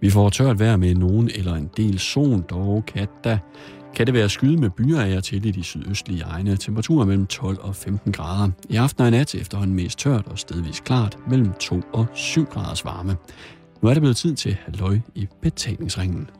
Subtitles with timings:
[0.00, 3.38] Vi får tørt vejr med nogen eller en del sol, dog kan, der,
[3.94, 6.56] kan det være skyde med byer af til i de sydøstlige egne.
[6.56, 8.50] Temperaturer mellem 12 og 15 grader.
[8.68, 12.44] I aften og i nat efterhånden mest tørt og stedvis klart mellem 2 og 7
[12.44, 13.16] graders varme.
[13.82, 16.30] Nu er det blevet tid til halløj i betalingsringen.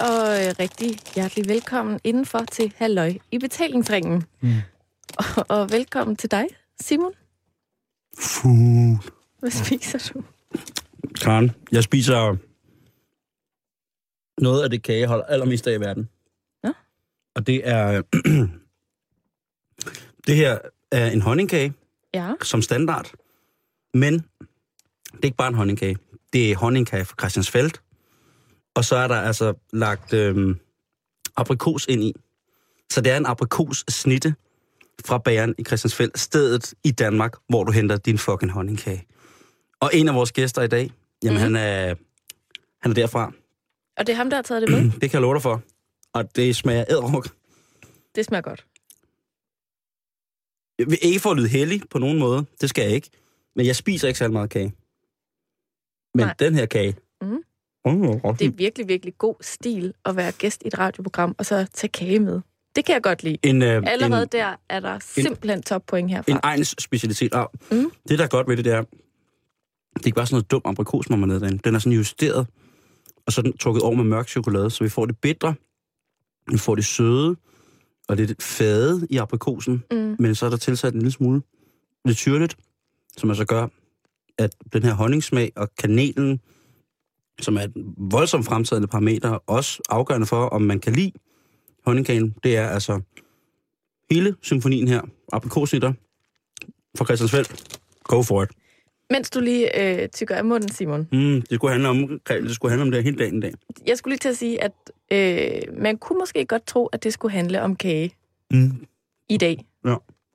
[0.00, 4.24] Og øh, rigtig hjertelig velkommen indenfor til Halløj i betalingsringen.
[4.40, 4.54] Mm.
[5.18, 6.46] Og, og velkommen til dig,
[6.80, 7.12] Simon.
[8.18, 8.98] Fugl.
[9.38, 10.22] Hvad spiser du?
[11.20, 12.36] Karen, jeg spiser
[14.42, 16.08] noget af det kage, jeg holder allermest af i verden.
[16.64, 16.72] Ja.
[17.34, 18.02] Og det er...
[20.26, 20.58] det her
[20.92, 21.72] er en honningkage,
[22.14, 22.32] Ja.
[22.42, 23.10] som standard.
[23.94, 24.22] Men det
[25.12, 25.98] er ikke bare en honningkage.
[26.32, 27.70] Det er honningkage fra Christiansfeld.
[28.76, 30.60] Og så er der altså lagt øhm,
[31.36, 32.12] aprikos ind i.
[32.90, 34.34] Så det er en aprikos-snitte
[35.04, 39.06] fra bageren i Christiansfeld, stedet i Danmark, hvor du henter din fucking honningkage.
[39.80, 40.90] Og en af vores gæster i dag,
[41.24, 41.42] jamen mm.
[41.42, 41.94] han, er,
[42.82, 43.32] han er derfra.
[43.96, 44.92] Og det er ham, der har taget det med.
[45.00, 45.62] Det kan jeg love dig for.
[46.12, 47.28] Og det smager æderruk.
[48.14, 48.66] Det smager godt.
[50.78, 52.46] Jeg vil ikke få at lyde heldig på nogen måde.
[52.60, 53.10] Det skal jeg ikke.
[53.56, 54.74] Men jeg spiser ikke særlig meget kage.
[56.14, 56.34] Men Nej.
[56.38, 56.96] den her kage...
[57.20, 57.42] Mm.
[58.38, 61.88] Det er virkelig, virkelig god stil at være gæst i et radioprogram, og så tage
[61.90, 62.40] kage med.
[62.76, 63.38] Det kan jeg godt lide.
[63.42, 66.32] En, øh, Allerede en, der er der simpelthen toppoint herfra.
[66.32, 67.34] en egns specialitet.
[67.34, 67.90] Og Mm.
[68.08, 70.62] Det, der er godt ved det, det er, det er ikke bare sådan noget dum
[70.64, 71.58] aprikosmarmelade derinde.
[71.64, 72.46] Den er sådan justeret,
[73.26, 75.54] og så er den trukket over med mørk chokolade, så vi får det bitre,
[76.52, 77.36] vi får det søde,
[78.08, 80.16] og lidt fade i aprikosen, Mm.
[80.18, 81.42] men så er der tilsat en lille smule
[82.04, 82.56] lidt syrligt,
[83.16, 83.66] som altså gør,
[84.38, 86.40] at den her honningsmag og kanelen,
[87.40, 91.12] som er et voldsomt fremtrædende parameter, også afgørende for, om man kan lide
[91.86, 93.00] honningkagen, det er altså
[94.10, 95.00] hele symfonien her,
[95.32, 95.92] aprikosnitter
[96.98, 97.46] fra Christiansfeld.
[98.04, 98.50] Go for it.
[99.10, 101.08] Mens du lige øh, tykker af munden, Simon.
[101.12, 103.52] Mm, det skulle handle om det skulle handle om det hele dagen i dag.
[103.86, 104.72] Jeg skulle lige til at sige, at
[105.12, 108.14] øh, man kunne måske godt tro, at det skulle handle om kage
[108.50, 108.86] Mm,
[109.28, 109.64] i dag.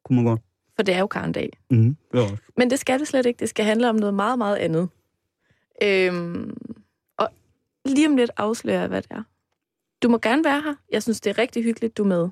[0.06, 0.42] kunne man godt.
[0.76, 1.50] For det er jo karndag.
[1.70, 2.36] Mm, også.
[2.58, 3.40] Men det skal det slet ikke.
[3.40, 4.90] Det skal handle om noget meget, meget andet.
[5.84, 6.58] Øhm,
[7.86, 9.24] lige om lidt afslører jeg, hvad det er.
[10.04, 10.76] Du må gerne være her.
[10.92, 12.30] Jeg synes, det er rigtig hyggeligt, du er med.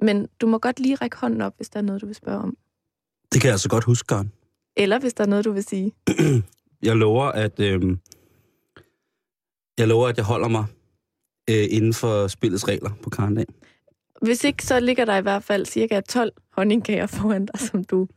[0.00, 2.38] Men du må godt lige række hånden op, hvis der er noget, du vil spørge
[2.38, 2.56] om.
[3.32, 4.32] Det kan jeg altså godt huske, Karen.
[4.76, 5.92] Eller hvis der er noget, du vil sige.
[6.82, 7.96] Jeg lover, at øh,
[9.78, 10.64] jeg lover, at jeg holder mig
[11.50, 13.46] øh, inden for spillets regler på Karendag.
[14.22, 18.08] Hvis ikke, så ligger der i hvert fald cirka 12 honningkager foran dig, som du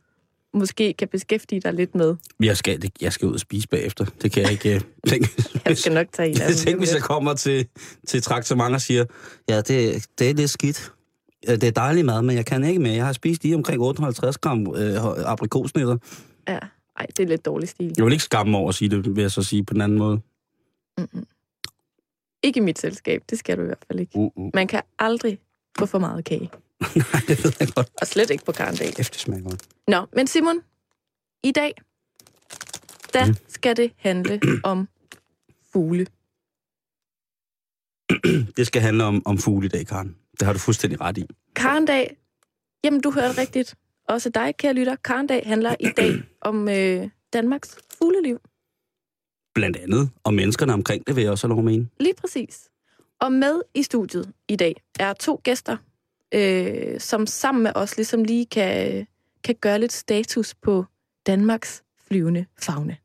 [0.54, 2.16] måske kan beskæftige dig lidt med.
[2.40, 4.04] Jeg skal, det- jeg skal ud og spise bagefter.
[4.22, 5.28] Det kan jeg ikke øh, tænke.
[5.64, 6.56] Jeg skal nok tage en af dem.
[6.56, 7.66] Tænk, hvis jeg kommer til,
[8.06, 9.04] til traktement og siger,
[9.48, 10.92] ja, det, det er lidt skidt.
[11.46, 12.92] Ja, Det er dejlig mad, men jeg kan ikke mere.
[12.94, 15.96] Jeg har spist lige omkring 850 gram øh, aprikosnitter.
[16.48, 16.58] Ja.
[16.98, 17.92] Ej, det er lidt dårlig stil.
[17.96, 19.98] Jeg vil ikke skamme over at sige det, vil jeg så sige på den anden
[19.98, 20.20] måde.
[20.98, 21.26] Mm-mm.
[22.42, 24.16] Ikke i mit selskab, det skal du i hvert fald ikke.
[24.16, 24.50] Uh, uh.
[24.54, 25.38] Man kan aldrig
[25.78, 26.50] få for meget kage.
[26.96, 27.88] Nej, det ved jeg godt.
[28.00, 28.92] Og slet ikke på karndag.
[28.98, 29.62] Efter smager godt.
[29.88, 30.60] Nå, men Simon,
[31.44, 31.74] i dag,
[33.12, 33.36] der Mhm.
[33.48, 34.88] skal det handle om
[35.72, 36.06] fugle.
[38.56, 40.16] Det skal handle om, om fugle i dag, Karen.
[40.40, 41.26] Det har du fuldstændig ret i.
[41.56, 42.16] Karndag,
[42.84, 43.74] jamen du hørte rigtigt.
[44.08, 44.96] Også dig, kære lytter.
[44.96, 48.40] Karndag handler i dag om øh, Danmarks fugleliv.
[49.54, 50.10] Blandt andet.
[50.24, 51.88] Og menneskerne omkring det, vil jeg også have lov at mene.
[52.00, 52.68] Lige præcis.
[53.20, 55.76] Og med i studiet i dag er to gæster,
[56.34, 59.06] øh, som sammen med os ligesom lige kan,
[59.44, 60.84] kan gøre lidt status på
[61.26, 62.96] Danmarks flyvende fauna.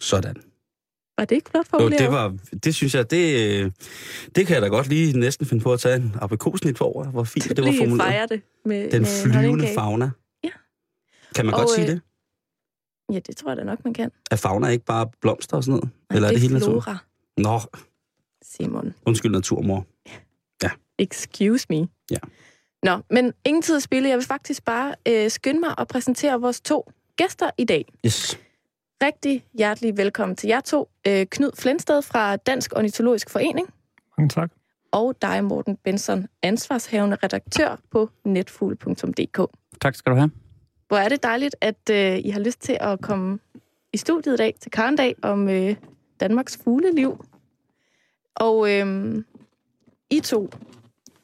[0.00, 0.36] Sådan.
[1.18, 2.00] Var det ikke flot Jo, formuleret?
[2.00, 3.70] det, var, det synes jeg, det, øh,
[4.34, 7.04] det kan jeg da godt lige næsten finde på at tage en aprikosnit for over.
[7.04, 8.08] Hvor fint det var Lige formuleret.
[8.10, 10.10] fejre det med Den med flyvende fauna.
[10.44, 10.50] Ja.
[11.34, 12.00] Kan man Og, godt sige øh, det?
[13.12, 14.10] Ja, det tror jeg da nok, man kan.
[14.30, 15.90] Er fauna ikke bare blomster og sådan noget?
[16.10, 16.80] Nej, Eller er det, hele natur?
[16.80, 16.98] flora,
[17.38, 17.60] Nå,
[18.42, 18.94] Simon.
[19.06, 19.86] undskyld naturmor.
[20.98, 21.88] Excuse me.
[22.10, 22.18] Ja.
[22.82, 24.08] Nå, men ingen tid at spille.
[24.08, 27.84] Jeg vil faktisk bare øh, skynde mig at præsentere vores to gæster i dag.
[28.06, 28.38] Yes.
[29.02, 30.88] Rigtig hjertelig velkommen til jer to.
[31.06, 33.68] Øh, Knud Flensted fra Dansk Ornitologisk Forening.
[34.18, 34.50] Mange tak.
[34.92, 39.40] Og dig, Morten Benson, ansvarshavende redaktør på netfugl.dk.
[39.80, 40.30] Tak skal du have.
[40.88, 43.38] Hvor er det dejligt, at øh, I har lyst til at komme
[43.92, 45.76] i studiet i dag til Karndag om øh,
[46.20, 47.24] Danmarks fugleliv.
[48.34, 49.16] Og øh,
[50.10, 50.50] I to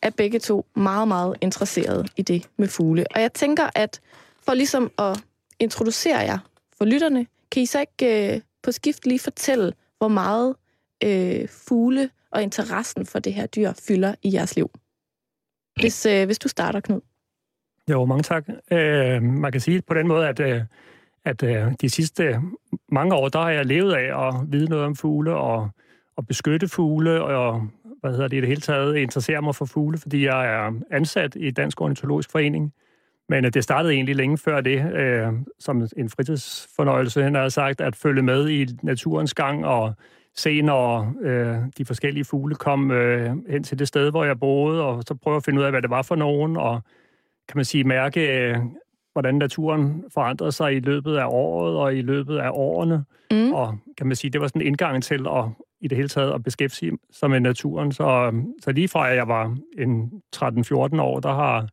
[0.02, 3.05] er begge to meget, meget interesserede i det med fugle.
[3.14, 4.00] Og jeg tænker, at
[4.43, 5.25] for ligesom at
[5.58, 6.38] introducere jer
[6.79, 10.56] for lytterne, kan I så ikke øh, på skift lige fortælle, hvor meget
[11.05, 14.70] øh, fugle og interessen for det her dyr fylder i jeres liv?
[15.81, 17.00] Hvis, øh, hvis du starter, Knud.
[17.91, 18.49] Jo, mange tak.
[18.73, 20.62] Øh, man kan sige på den måde, at, øh,
[21.25, 22.41] at øh, de sidste
[22.88, 25.70] mange år, der har jeg levet af at vide noget om fugle og,
[26.21, 27.69] og beskytte fugle og
[28.01, 31.37] hvad hedder det, i det hele taget interessere mig for fugle, fordi jeg er ansat
[31.41, 32.73] i Dansk Ornitologisk Forening.
[33.29, 37.81] Men øh, det startede egentlig længe før det, øh, som en fritidsfornøjelse, han har sagt,
[37.81, 39.95] at følge med i naturens gang og
[40.37, 44.83] se, når øh, de forskellige fugle kom øh, hen til det sted, hvor jeg boede,
[44.85, 46.81] og så prøve at finde ud af, hvad det var for nogen, og
[47.49, 48.57] kan man sige, mærke, øh,
[49.13, 53.05] hvordan naturen forandrede sig i løbet af året og i løbet af årene.
[53.31, 53.53] Mm.
[53.53, 55.45] Og kan man sige, det var sådan en indgang til at
[55.81, 57.93] i det hele taget at beskæftige sig med naturen.
[57.93, 58.32] Så,
[58.62, 61.69] så lige fra jeg var en 13-14 år, der har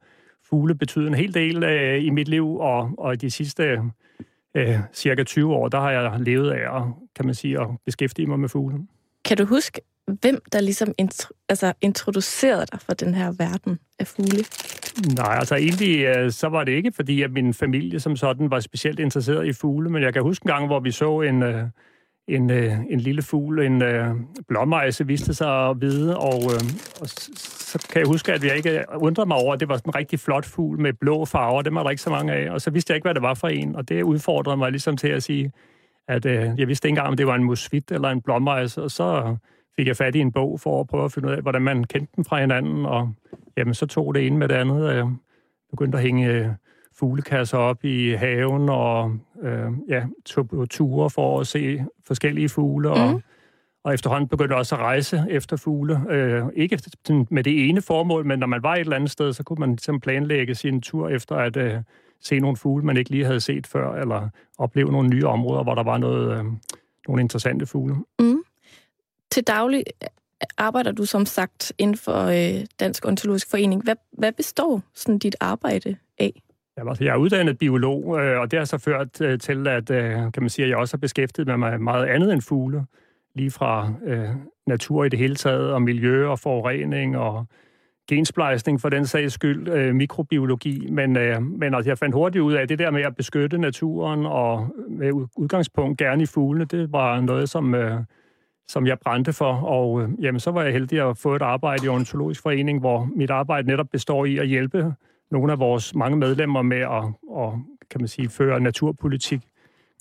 [0.49, 3.81] fugle betydet en hel del øh, i mit liv, og, og i de sidste
[4.55, 6.83] øh, cirka 20 år, der har jeg levet af
[7.15, 8.77] kan man sige, at beskæftige mig med fugle.
[9.25, 9.81] Kan du huske,
[10.21, 14.45] hvem der ligesom intro, altså introducerede dig for den her verden af fugle?
[15.15, 18.59] Nej, altså egentlig øh, så var det ikke, fordi at min familie som sådan var
[18.59, 21.63] specielt interesseret i fugle, men jeg kan huske en gang, hvor vi så en, øh,
[22.27, 24.15] en, øh, en lille fugl, en øh,
[24.47, 26.61] blåmejse, viste sig at vide, og, øh,
[27.01, 29.77] og så kan jeg huske, at jeg ikke øh, undrede mig over, at det var
[29.77, 32.51] sådan en rigtig flot fugl med blå farver, dem var der ikke så mange af,
[32.51, 34.97] og så vidste jeg ikke, hvad det var for en, og det udfordrede mig ligesom
[34.97, 35.51] til at sige,
[36.07, 39.35] at jeg vidste ikke engang, om det var en musvit eller en blåmejse, og så
[39.75, 41.83] fik jeg fat i en bog for at prøve at finde ud af, hvordan man
[41.83, 43.13] kendte dem fra hinanden, og
[43.57, 44.93] jamen, så tog det ene med det andet.
[44.93, 45.05] Jeg
[45.69, 46.47] begyndte at hænge øh,
[46.99, 52.93] fuglekasser op i haven, og øh, ja, tog ture for at se forskellige fugle, mm.
[52.93, 53.21] og,
[53.83, 56.01] og efterhånden begyndte også at rejse efter fugle.
[56.09, 56.79] Øh, ikke
[57.29, 59.77] med det ene formål, men når man var et eller andet sted, så kunne man
[59.77, 61.75] simpelthen planlægge sin tur efter at øh,
[62.21, 65.75] se nogle fugle, man ikke lige havde set før, eller opleve nogle nye områder, hvor
[65.75, 66.45] der var noget, øh,
[67.07, 67.95] nogle interessante fugle.
[68.19, 68.43] Mm
[69.37, 69.83] til daglig
[70.57, 73.83] arbejder du som sagt inden for øh, Dansk Ontologisk Forening.
[73.83, 76.41] Hvad, hvad består sådan dit arbejde af?
[76.77, 80.13] Altså, jeg er uddannet biolog, øh, og det har så ført øh, til, at, øh,
[80.13, 82.85] kan man sige, at jeg også har beskæftiget mig med meget andet end fugle.
[83.35, 84.29] Lige fra øh,
[84.67, 87.45] natur i det hele taget, og miljø og forurening og
[88.09, 92.53] gensplejsning for den sags skyld, øh, mikrobiologi, men, øh, men altså, jeg fandt hurtigt ud
[92.53, 96.91] af, at det der med at beskytte naturen og med udgangspunkt gerne i fuglene, det
[96.91, 97.99] var noget, som, øh,
[98.67, 101.85] som jeg brændte for, og øh, jamen, så var jeg heldig at få et arbejde
[101.85, 104.93] i Ornitologisk Forening, hvor mit arbejde netop består i at hjælpe
[105.31, 107.59] nogle af vores mange medlemmer med at, og,
[107.89, 109.41] kan man sige, føre naturpolitik,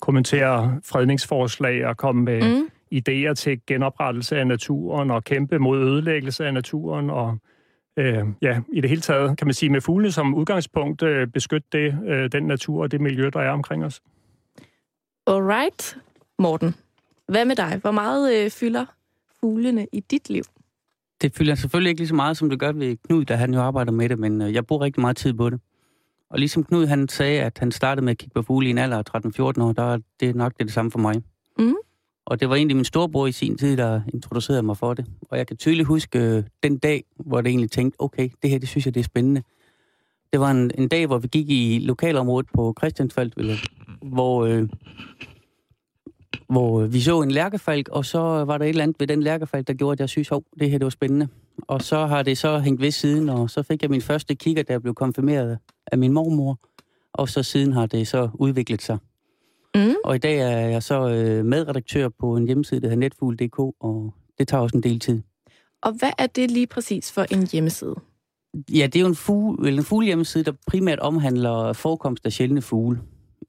[0.01, 2.69] kommentere fredningsforslag og komme med mm.
[2.93, 7.37] idéer til genoprettelse af naturen og kæmpe mod ødelæggelse af naturen og
[7.97, 11.67] øh, ja, i det hele taget, kan man sige, med fugle som udgangspunkt øh, beskytte
[11.71, 14.01] det, øh, den natur og det miljø, der er omkring os.
[15.27, 15.97] Alright,
[16.39, 16.75] Morten.
[17.27, 17.77] Hvad med dig?
[17.81, 18.85] Hvor meget øh, fylder
[19.39, 20.43] fuglene i dit liv?
[21.21, 23.61] Det fylder selvfølgelig ikke lige så meget, som det gør ved Knud, da han jo
[23.61, 25.59] arbejder med det, men øh, jeg bruger rigtig meget tid på det.
[26.29, 28.77] Og ligesom Knud, han sagde, at han startede med at kigge på fugle i en
[28.77, 29.03] alder af
[29.59, 31.23] 13-14 år, der er det nok det, det samme for mig.
[31.59, 31.75] Mm.
[32.25, 35.05] Og det var egentlig min storebror i sin tid, der introducerede mig for det.
[35.21, 38.59] Og jeg kan tydeligt huske øh, den dag, hvor det egentlig tænkte, okay, det her,
[38.59, 39.43] det synes jeg, det er spændende.
[40.31, 43.31] Det var en, en dag, hvor vi gik i lokalområdet på Christiansfald,
[44.01, 44.69] hvor øh,
[46.49, 49.67] hvor vi så en lærkefalk, og så var der et eller andet ved den lærkefalk,
[49.67, 51.27] der gjorde, at jeg synes, at det her det var spændende.
[51.61, 54.63] Og så har det så hængt ved siden, og så fik jeg min første kigger,
[54.63, 55.57] der blev konfirmeret
[55.91, 56.59] af min mormor.
[57.13, 58.97] Og så siden har det så udviklet sig.
[59.75, 59.95] Mm.
[60.03, 64.13] Og i dag er jeg så øh, medredaktør på en hjemmeside, der hedder netfugl.dk, og
[64.39, 65.21] det tager også en del tid.
[65.81, 67.95] Og hvad er det lige præcis for en hjemmeside?
[68.71, 72.99] Ja, det er jo en, fugle, en fuglehjemmeside, der primært omhandler forekomst af sjældne fugle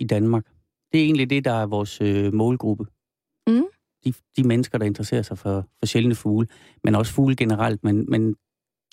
[0.00, 0.44] i Danmark.
[0.92, 2.84] Det er egentlig det, der er vores øh, målgruppe.
[3.46, 3.64] Mm.
[4.04, 6.46] De, de mennesker, der interesserer sig for, for sjældne fugle,
[6.84, 7.84] men også fugle generelt.
[7.84, 8.36] Men, men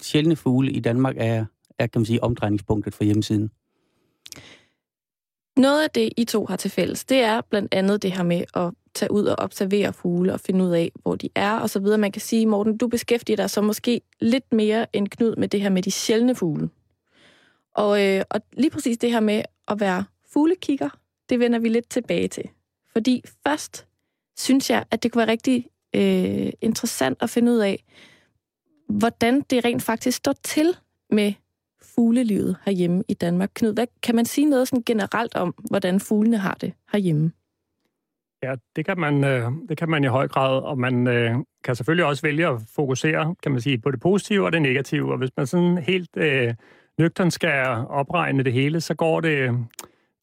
[0.02, 1.46] sjældne fugle i Danmark er,
[1.80, 3.52] er, kan man sige, omdrejningspunktet for hjemmesiden.
[5.58, 8.44] Noget af det, I to har til fælles, det er blandt andet det her med
[8.54, 11.80] at tage ud og observere fugle og finde ud af, hvor de er og så
[11.80, 11.98] videre.
[11.98, 15.62] Man kan sige, Morten, du beskæftiger dig så måske lidt mere end Knud med det
[15.62, 16.70] her med de sjældne fugle.
[17.76, 20.90] Og, øh, og lige præcis det her med at være fuglekigger,
[21.30, 22.50] det vender vi lidt tilbage til.
[22.92, 23.88] Fordi først
[24.38, 27.84] synes jeg, at det kunne være rigtig øh, interessant at finde ud af,
[28.90, 30.78] hvordan det rent faktisk står til
[31.10, 31.34] med
[31.82, 33.50] fuglelivet herhjemme i Danmark?
[33.54, 37.32] Knud, hvad, kan man sige noget sådan generelt om, hvordan fuglene har det herhjemme?
[38.44, 41.76] Ja, det kan man, øh, det kan man i høj grad, og man øh, kan
[41.76, 45.12] selvfølgelig også vælge at fokusere, kan man sige, på det positive og det negative.
[45.12, 46.54] Og hvis man sådan helt øh,
[46.98, 49.68] nøgtern skal opregne det hele, så går det,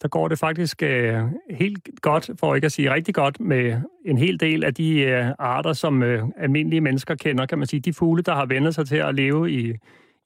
[0.03, 1.15] så går det faktisk øh,
[1.51, 5.27] helt godt, for ikke at sige rigtig godt, med en hel del af de øh,
[5.39, 7.81] arter, som øh, almindelige mennesker kender, kan man sige.
[7.81, 9.73] De fugle, der har vendt sig til at leve i,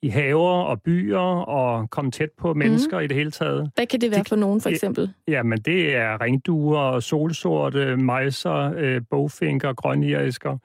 [0.02, 1.18] i haver og byer
[1.49, 3.04] og komme tæt på mennesker mm.
[3.04, 3.71] i det hele taget.
[3.75, 5.12] Hvad kan det være de, for nogen, for eksempel?
[5.28, 10.59] Ja, men det er ringduer, solsorte, mejser, øh, bogfinker, grønirisker,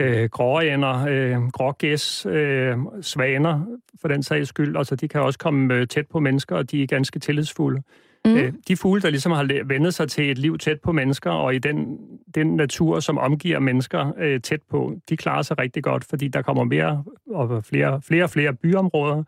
[0.00, 3.66] øh, gråænder, øh, grågæs, øh, svaner
[4.00, 4.76] for den sags skyld.
[4.76, 7.82] Altså, de kan også komme øh, tæt på mennesker, og de er ganske tillidsfulde.
[8.24, 8.36] Mm.
[8.36, 11.54] Øh, de fugle, der ligesom har vendet sig til et liv tæt på mennesker, og
[11.54, 11.98] i den,
[12.34, 16.42] den natur, som omgiver mennesker øh, tæt på, de klarer sig rigtig godt, fordi der
[16.42, 19.24] kommer mere og flere, flere og flere byområder,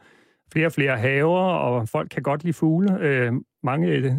[0.53, 2.99] flere og flere haver, og folk kan godt lide fugle.
[3.01, 3.33] Øh,
[3.63, 4.19] mange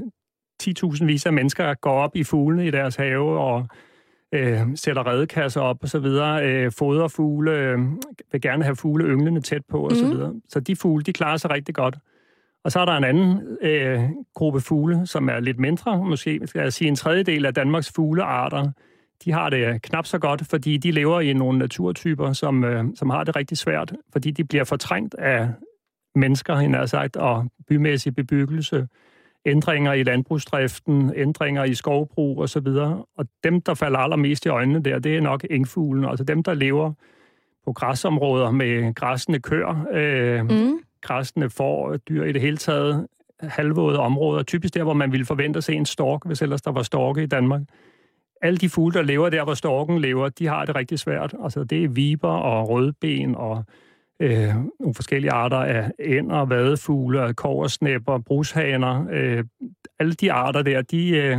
[0.64, 3.68] 10.000 vis af mennesker går op i fuglene i deres have, og
[4.34, 7.80] øh, sætter redekasser op og så videre, øh, fodrer fugle, øh,
[8.32, 9.98] vil gerne have fugle ynglende tæt på og mm.
[9.98, 10.34] så videre.
[10.50, 11.96] Så de fugle, de klarer sig rigtig godt.
[12.64, 14.00] Og så er der en anden øh,
[14.34, 18.72] gruppe fugle, som er lidt mindre, måske skal jeg sige en tredjedel af Danmarks fuglearter.
[19.26, 22.86] De har det øh, knap så godt, fordi de lever i nogle naturtyper, som, øh,
[22.96, 25.50] som har det rigtig svært, fordi de bliver fortrængt af
[26.16, 28.88] mennesker, hende har sagt, og bymæssig bebyggelse,
[29.46, 32.68] ændringer i landbrugsdriften, ændringer i skovbrug osv.
[33.18, 36.54] Og dem, der falder allermest i øjnene der, det er nok engfuglen, altså dem, der
[36.54, 36.94] lever
[37.66, 43.08] på græsområder med græssende køer, øh, mm græsne får, dyr i det hele taget,
[43.40, 46.72] halvvåde områder, typisk der, hvor man ville forvente at se en stork, hvis ellers der
[46.72, 47.62] var storke i Danmark.
[48.42, 51.36] Alle de fugle, der lever der, hvor storken lever, de har det rigtig svært.
[51.44, 53.64] Altså, det er viber og rødben og
[54.20, 59.06] øh, nogle forskellige arter af ænder, vadefugle, koversnæpper, brushaner.
[59.12, 59.44] Øh,
[60.00, 61.38] alle de arter der, de, øh,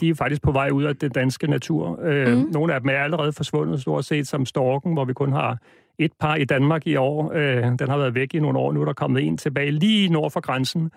[0.00, 2.00] de er faktisk på vej ud af det danske natur.
[2.02, 2.48] Øh, mm.
[2.52, 5.58] Nogle af dem er allerede forsvundet, stort set som storken, hvor vi kun har
[6.00, 7.32] et par i Danmark i år.
[7.34, 8.72] Øh, den har været væk i nogle år.
[8.72, 10.90] Nu er der kommet en tilbage lige nord for grænsen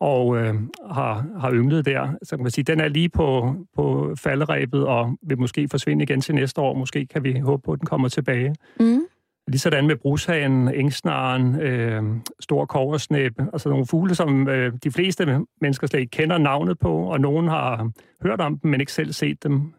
[0.00, 0.54] og øh,
[0.90, 2.08] har, har ynglet der.
[2.22, 6.20] Så kan man sige, den er lige på, på falderæbet og vil måske forsvinde igen
[6.20, 6.74] til næste år.
[6.74, 8.54] Måske kan vi håbe på, at den kommer tilbage.
[8.80, 9.00] Mm.
[9.48, 12.02] Ligesådan med brushagen, engsnaren, øh,
[12.40, 16.92] stor koversnæb, altså nogle fugle, som øh, de fleste mennesker slet ikke kender navnet på,
[16.92, 17.90] og nogen har
[18.22, 19.72] hørt om dem, men ikke selv set dem.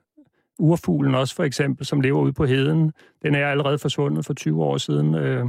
[0.60, 4.64] Urfuglen også for eksempel, som lever ude på heden, den er allerede forsvundet for 20
[4.64, 5.16] år siden.
[5.16, 5.46] Øh,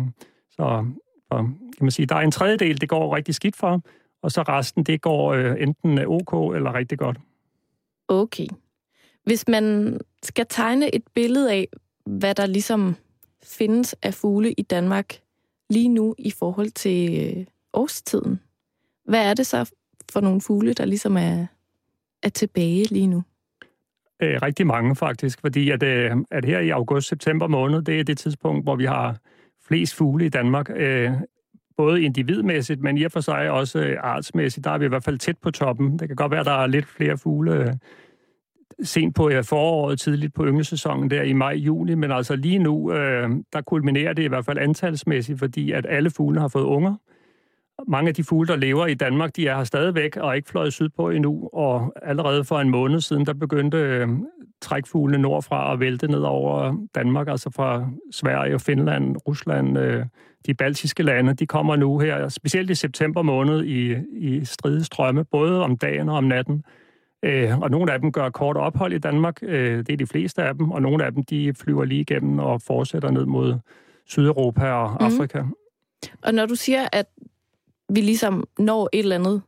[0.50, 0.86] så
[1.30, 3.80] og, kan man sige, der er en tredjedel, det går rigtig skidt for,
[4.22, 7.18] og så resten, det går øh, enten ok eller rigtig godt.
[8.08, 8.46] Okay.
[9.24, 11.68] Hvis man skal tegne et billede af,
[12.06, 12.96] hvad der ligesom
[13.42, 15.20] findes af fugle i Danmark
[15.70, 18.40] lige nu i forhold til øh, årstiden,
[19.04, 19.72] hvad er det så
[20.12, 21.46] for nogle fugle, der ligesom er,
[22.22, 23.22] er tilbage lige nu?
[24.22, 28.18] Øh, rigtig mange faktisk, fordi at, øh, at her i august-september måned, det er det
[28.18, 29.16] tidspunkt, hvor vi har
[29.68, 30.70] flest fugle i Danmark.
[30.76, 31.12] Øh,
[31.76, 35.04] både individmæssigt, men i og for sig også øh, artsmæssigt, der er vi i hvert
[35.04, 35.98] fald tæt på toppen.
[35.98, 37.72] Det kan godt være, at der er lidt flere fugle øh,
[38.82, 43.30] sent på ja, foråret, tidligt på ynglesæsonen der i maj-juni, men altså lige nu, øh,
[43.52, 46.94] der kulminerer det i hvert fald antalsmæssigt, fordi at alle fugle har fået unger.
[47.86, 50.48] Mange af de fugle, der lever i Danmark, de er her stadigvæk og er ikke
[50.48, 54.08] fløjet sydpå endnu, og allerede for en måned siden, der begyndte øh,
[54.60, 60.04] trækfuglene nordfra at vælte ned over Danmark, altså fra Sverige og Finland, Rusland, øh,
[60.46, 61.34] de baltiske lande.
[61.34, 66.16] De kommer nu her, specielt i september måned, i, i stridestrømme, både om dagen og
[66.16, 66.64] om natten.
[67.22, 70.42] Øh, og nogle af dem gør kort ophold i Danmark, øh, det er de fleste
[70.42, 73.54] af dem, og nogle af dem, de flyver lige igennem og fortsætter ned mod
[74.06, 75.06] Sydeuropa og mm.
[75.06, 75.42] Afrika.
[76.22, 77.06] Og når du siger, at
[77.88, 79.42] vi ligesom når et eller andet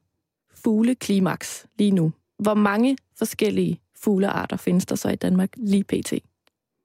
[0.54, 2.12] fugleklimaks lige nu.
[2.38, 6.12] Hvor mange forskellige fuglearter findes der så i Danmark lige pt?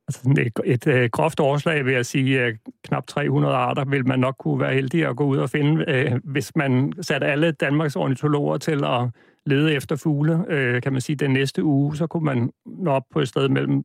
[0.07, 4.19] Altså et, et, et groft overslag vil jeg sige, at knap 300 arter vil man
[4.19, 7.95] nok kunne være heldig at gå ud og finde, øh, hvis man satte alle Danmarks
[7.95, 9.09] ornitologer til at
[9.45, 10.45] lede efter fugle.
[10.50, 13.50] Øh, kan man sige, den næste uge, så kunne man nå op på et sted
[13.50, 13.83] mellem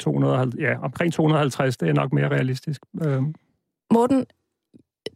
[0.00, 1.76] 250, ja, omkring 250.
[1.76, 2.80] Det er nok mere realistisk.
[3.02, 3.22] Øh.
[3.92, 4.26] Morten,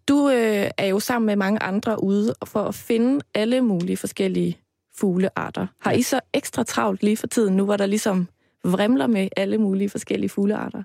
[0.09, 4.59] du øh, er jo sammen med mange andre ude for at finde alle mulige forskellige
[4.95, 5.67] fuglearter.
[5.81, 8.29] Har I så ekstra travlt lige for tiden, nu hvor der ligesom
[8.65, 10.83] vrimler med alle mulige forskellige fuglearter?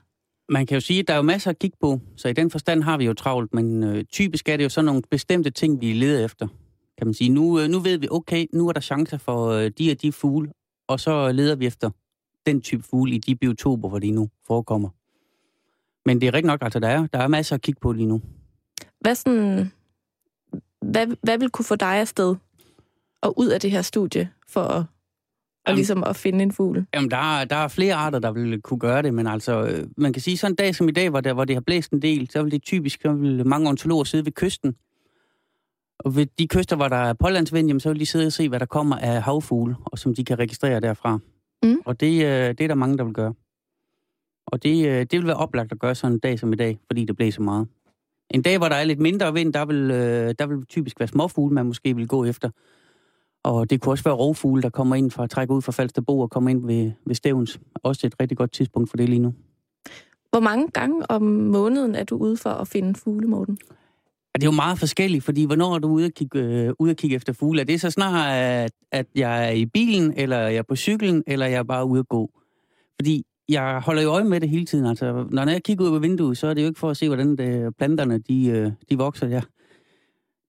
[0.50, 2.51] Man kan jo sige, at der er jo masser at kigge på, så i den
[2.51, 5.81] forstand har vi jo travlt, men øh, typisk er det jo sådan nogle bestemte ting,
[5.81, 6.47] vi leder efter.
[6.97, 9.71] Kan man sige, nu, øh, nu ved vi, okay, nu er der chancer for øh,
[9.79, 10.51] de og de fugle,
[10.88, 11.89] og så leder vi efter
[12.45, 14.89] den type fugle i de biotoper, hvor de nu forekommer.
[16.05, 18.07] Men det er rigtig nok, altså der er, der er masser at kigge på lige
[18.07, 18.21] nu.
[18.99, 19.71] Hvad, sådan,
[20.81, 22.35] hvad, hvad vil kunne få dig afsted
[23.21, 24.85] og ud af det her studie for at, og
[25.67, 26.85] Jamen- ligesom at finde en fugl?
[26.93, 29.87] Jamen, der er, der er flere arter, der vil kunne gøre det, men altså, øh,
[29.97, 31.91] man kan sige, sådan en dag som i dag, hvor, der, hvor det har blæst
[31.91, 34.75] en del, så vil det typisk, så vil mange ornitologer sidde ved kysten.
[35.99, 38.49] Og ved de kyster, hvor der er pålandsvind, jamen, så vil de sidde og se,
[38.49, 41.19] hvad der kommer af havfugle, og som de kan registrere derfra.
[41.63, 41.77] Mm.
[41.85, 43.33] Og det, øh, det er der mange, der vil gøre.
[44.47, 46.79] Og det, øh, det vil være oplagt at gøre sådan en dag som i dag,
[46.87, 47.67] fordi det blæser meget.
[48.31, 51.07] En dag, hvor der er lidt mindre vind, der vil, øh, der vil typisk være
[51.07, 52.50] småfugle, man måske vil gå efter.
[53.43, 56.29] Og det kunne også være rovfugle, der kommer ind fra, trækker ud fra Falsterbo og
[56.29, 57.60] kommer ind ved, ved Stævns.
[57.84, 59.34] Også et rigtig godt tidspunkt for det lige nu.
[60.29, 63.57] Hvor mange gange om måneden er du ude for at finde fugle, Morten?
[64.34, 66.91] Og det er jo meget forskelligt, fordi hvornår er du ude at kigge, øh, ude
[66.91, 67.62] at kigge efter fugle?
[67.62, 71.24] Er det så snart, at, at jeg er i bilen, eller jeg er på cyklen,
[71.27, 72.31] eller jeg er bare ude at gå?
[72.96, 74.85] Fordi jeg holder jo øje med det hele tiden.
[74.85, 77.07] Altså, når jeg kigger ud på vinduet, så er det jo ikke for at se,
[77.07, 79.27] hvordan det, planterne de, øh, de vokser.
[79.27, 79.41] Ja.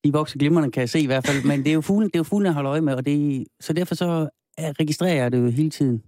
[0.05, 1.45] De vokser glimrende, kan jeg se i hvert fald.
[1.45, 3.47] Men det er jo fuglen, det er jo fuglen jeg holder øje med, og det,
[3.61, 4.29] så derfor så
[4.61, 6.03] øh, registrerer jeg det jo hele tiden.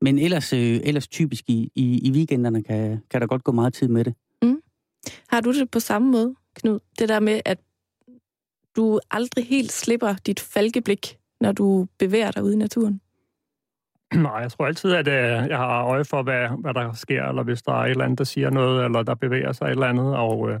[0.00, 3.74] Men ellers, øh, ellers typisk i, i, i weekenderne kan, kan der godt gå meget
[3.74, 4.14] tid med det.
[4.42, 4.60] Mm.
[5.28, 6.78] Har du det på samme måde, Knud?
[6.98, 7.58] Det der med, at
[8.76, 13.00] du aldrig helt slipper dit falkeblik, når du bevæger dig ude i naturen?
[14.14, 17.42] Nej, jeg tror altid, at øh, jeg har øje for, hvad, hvad der sker, eller
[17.42, 19.86] hvis der er et eller andet, der siger noget, eller der bevæger sig et eller
[19.86, 20.16] andet.
[20.16, 20.60] Og, øh,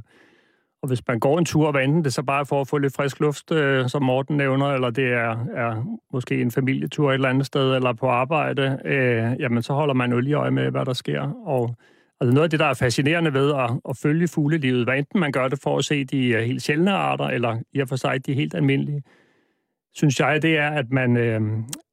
[0.82, 2.96] og hvis man går en tur, hvad enten det så bare for at få lidt
[2.96, 7.28] frisk luft, øh, som Morten nævner, eller det er, er måske en familietur et eller
[7.28, 10.84] andet sted, eller på arbejde, øh, jamen så holder man jo lige øje med, hvad
[10.84, 11.22] der sker.
[11.46, 11.76] Og
[12.20, 15.32] altså noget af det, der er fascinerende ved at, at følge fuglelivet, hvad enten man
[15.32, 18.26] gør det for at se de øh, helt sjældne arter, eller i og for sig
[18.26, 19.02] de helt almindelige,
[19.94, 21.40] synes jeg, det er, at man, øh,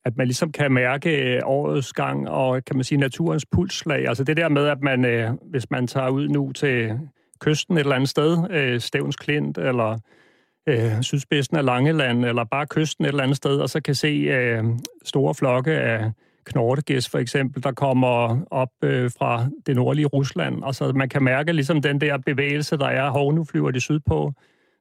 [0.06, 4.08] at man ligesom kan mærke øh, årets gang og kan man sige naturens pulsslag.
[4.08, 7.00] Altså det der med, at man, øh, hvis man tager ud nu til
[7.40, 9.98] kysten et eller andet sted, øh, Stævns Klint eller
[10.68, 14.08] øh, sydspidsen af Langeland, eller bare kysten et eller andet sted, og så kan se
[14.08, 14.64] øh,
[15.06, 16.12] store flokke af
[16.46, 20.64] knortegæs for eksempel, der kommer op øh, fra det nordlige Rusland.
[20.66, 24.34] Altså man kan mærke ligesom den der bevægelse, der er, hov, nu flyver de sydpå,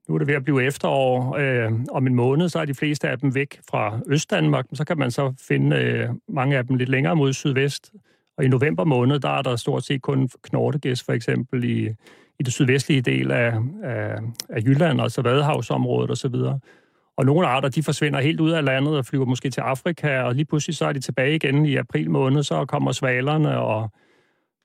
[0.08, 1.36] nu er det ved at blive efterår.
[1.36, 4.66] Øh, om en måned, så er de fleste af dem væk fra Østdanmark.
[4.72, 7.92] Så kan man så finde øh, mange af dem lidt længere mod sydvest.
[8.38, 11.88] Og i november måned, der er der stort set kun knortegæs, for eksempel i,
[12.38, 16.34] i det sydvestlige del af, af, af Jylland, altså Vadehavsområdet osv.
[16.34, 16.60] Og,
[17.16, 20.34] og nogle arter, de forsvinder helt ud af landet og flyver måske til Afrika, og
[20.34, 23.90] lige pludselig så er de tilbage igen i april måned, så kommer svalerne, og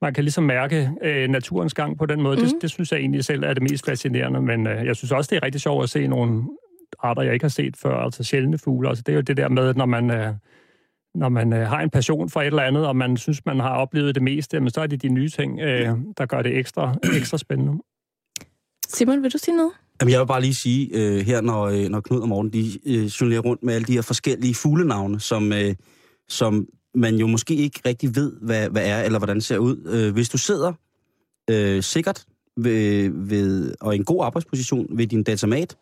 [0.01, 2.37] man kan ligesom mærke øh, naturens gang på den måde.
[2.37, 2.43] Mm.
[2.43, 5.27] Det, det synes jeg egentlig selv er det mest fascinerende, men øh, jeg synes også,
[5.29, 6.43] det er rigtig sjovt at se nogle
[6.99, 8.89] arter, jeg ikke har set før, altså sjældne fugle.
[8.89, 10.33] Altså, det er jo det der med, når man, øh,
[11.15, 13.75] når man øh, har en passion for et eller andet, og man synes, man har
[13.75, 16.95] oplevet det meste, men så er det de nye ting, øh, der gør det ekstra,
[17.17, 17.73] ekstra spændende.
[18.87, 19.71] Simon, vil du sige noget?
[20.01, 22.59] Jamen, jeg vil bare lige sige øh, her, når, øh, når Knud og Morten de
[22.85, 25.75] øh, rundt med alle de her forskellige fuglenavne, som, øh,
[26.29, 29.77] som man jo måske ikke rigtig ved, hvad, hvad er, eller hvordan det ser ud.
[29.85, 30.73] Øh, hvis du sidder
[31.49, 32.25] øh, sikkert
[32.57, 35.77] ved, ved, og i en god arbejdsposition ved din datamat,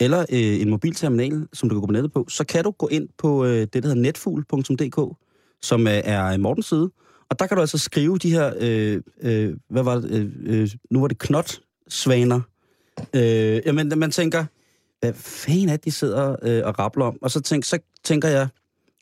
[0.00, 2.88] eller øh, en mobilterminal, som du kan gå på nettet på, så kan du gå
[2.88, 5.16] ind på øh, det, der hedder netfugl.dk,
[5.62, 6.90] som øh, er Mortens side,
[7.30, 10.70] og der kan du altså skrive de her, øh, øh, hvad var det, øh, øh,
[10.90, 12.40] nu var det knotsvaner.
[13.14, 14.44] Øh, jamen, man tænker,
[15.00, 17.18] hvad fanden er det, de sidder øh, og rappler om?
[17.22, 18.48] Og så, tænk, så tænker jeg,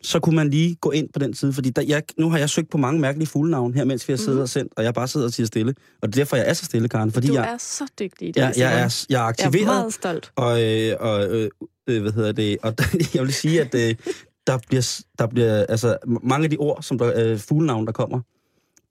[0.04, 2.50] så kunne man lige gå ind på den side, fordi der, jeg, nu har jeg
[2.50, 4.42] søgt på mange mærkelige fuglenavn her, mens vi har siddet Mhm.
[4.42, 5.74] og sendt, og jeg bare sidder og siger stille.
[6.02, 8.28] Og det er derfor, jeg er så stille, Karen, fordi Du jeg, er så dygtig
[8.28, 8.76] i det, jeg, jeg, er,
[9.10, 10.32] jeg er Jeg aktiveret, er meget stolt.
[10.36, 11.50] og, øh, og øh,
[11.88, 12.74] øh, hvad hedder det, og
[13.14, 13.94] jeg vil sige, at øh,
[14.46, 18.20] der bliver, der bliver, altså mange af de ord, som der, øh, fuglenavn, der kommer,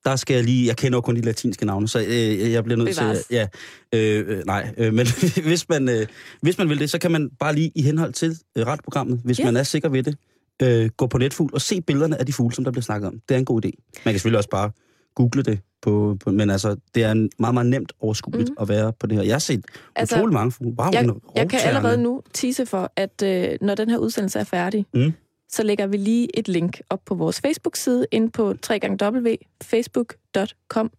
[0.05, 2.77] der skal jeg lige, jeg kender jo kun de latinske navne, så øh, jeg bliver
[2.77, 3.25] nødt Bevares.
[3.25, 3.47] til, ja,
[3.95, 5.07] øh, øh, nej, øh, men
[5.47, 6.05] hvis man, øh,
[6.41, 9.39] hvis man vil det, så kan man bare lige i henhold til øh, retprogrammet, hvis
[9.39, 9.45] Ja.
[9.45, 10.15] man er sikker ved det,
[10.63, 13.19] øh, gå på netfugl og se billederne af de fugle, som der bliver snakket om.
[13.29, 13.69] Det er en god idé.
[14.05, 14.71] Man kan selvfølgelig også bare
[15.15, 18.55] google det, på, på, men altså, det er meget, meget nemt overskueligt mm.
[18.61, 19.23] at være på det her.
[19.23, 20.75] Jeg har set Altså, utrolig mange fugle.
[20.79, 24.43] Wow, Jeg, jeg kan allerede nu tease for, at øh, når den her udsendelse er
[24.43, 25.13] færdig, Mm.
[25.49, 30.91] så lægger vi lige et link op på vores Facebook-side ind på www.facebook.com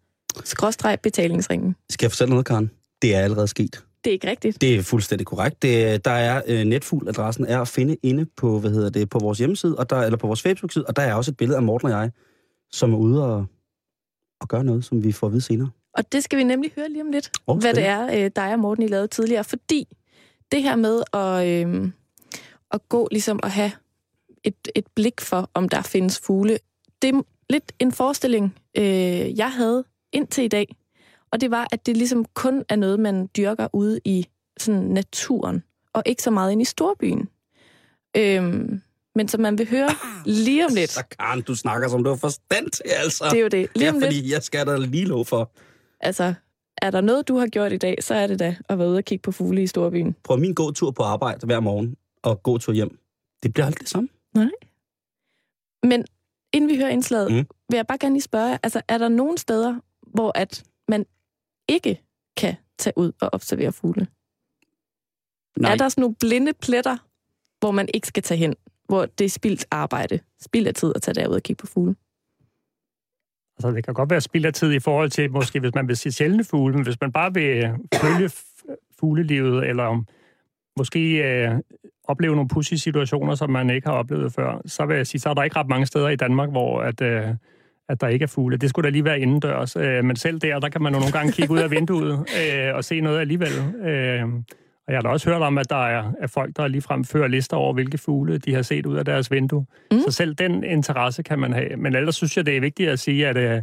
[0.45, 1.77] skråstreg betalingsringen.
[1.91, 2.71] Skal jeg fortælle noget, Karen?
[3.03, 3.85] Det er allerede sket.
[4.05, 4.61] Det er ikke rigtigt.
[4.61, 5.62] Det er fuldstændig korrekt.
[5.62, 9.38] Det, der er øh, netfugl-adressen er at finde inde på, hvad hedder det, på vores
[9.38, 11.88] hjemmeside, og der, eller på vores Facebook-side, og der er også et billede af Morten
[11.88, 12.11] og jeg,
[12.73, 13.47] som er ude og,
[14.41, 15.71] og gøre noget, som vi får at vide senere.
[15.95, 18.53] Og det skal vi nemlig høre lige om lidt, Åh, hvad det er, øh, dig
[18.53, 19.45] og Morten I lavede tidligere.
[19.45, 19.88] Fordi
[20.53, 21.91] det her med at, øh,
[22.71, 23.73] at gå ligesom og have
[24.45, 26.59] et, et blik for, om der findes fugle,
[27.03, 30.77] det er lidt en forestilling, øh, jeg havde indtil i dag.
[31.33, 34.27] Og det var, at det ligesom kun er noget, man dyrker ude i
[34.59, 35.62] sådan naturen.
[35.95, 37.29] og ikke så meget ind i storbyen.
[38.16, 38.81] Øhm,
[39.14, 39.88] men som man vil høre
[40.27, 40.90] lige om lidt.
[40.90, 43.25] Så Karen, du snakker som du har forstand til, altså.
[43.31, 43.68] Det er jo det.
[43.75, 45.51] Lige ja, om lidt, fordi jeg skal da lige lov for.
[46.01, 46.35] altså,
[46.83, 48.99] er der noget, du har gjort i dag, så er det da at være ude
[48.99, 50.16] og kigge på fugle i storbyen.
[50.25, 52.99] Prøv min gåtur på arbejde hver morgen og gåtur hjem.
[53.42, 54.09] Det bliver aldrig det samme.
[55.83, 56.05] Men
[56.53, 57.47] inden vi hører indslaget, Mm.
[57.71, 61.07] vil jeg bare gerne lige spørge altså, er der nogle steder, hvor at man
[61.75, 62.01] ikke
[62.37, 64.07] kan tage ud og observere fugle?
[65.59, 65.73] Nej.
[65.73, 66.97] Er der sådan nogle blinde pletter,
[67.61, 68.55] hvor man ikke skal tage hen?
[68.89, 71.95] Hvor det er spildt arbejde, spild af tid at tage derud og kigge på fugle?
[73.57, 75.97] Altså, det kan godt være spild af tid i forhold til, måske hvis man vil
[75.97, 78.31] se sjældne fugle, men hvis man bare vil følge
[79.01, 80.07] fuglelivet, eller om
[80.79, 81.61] måske øh,
[82.05, 85.31] opleve nogle pussy situationer, som man ikke har oplevet før, så vil jeg sige, så
[85.31, 87.29] er der ikke ret mange steder i Danmark, hvor at, øh,
[87.88, 88.57] at der ikke er fugle.
[88.57, 91.12] Det skulle da lige være indendørs, øh, men selv der, der kan man jo nogle
[91.12, 93.53] gange kigge ud af vinduet øh, og se noget alligevel.
[93.85, 94.25] Øh,
[94.87, 97.29] og jeg har da også hørt om, at der er, er folk, der ligefrem fører
[97.29, 99.66] lister over, hvilke fugle de har set ud af deres vindue.
[99.92, 100.01] Mm.
[100.01, 101.77] Så selv den interesse kan man have.
[101.77, 103.62] Men ellers synes jeg, det er vigtigt at sige, at, øh,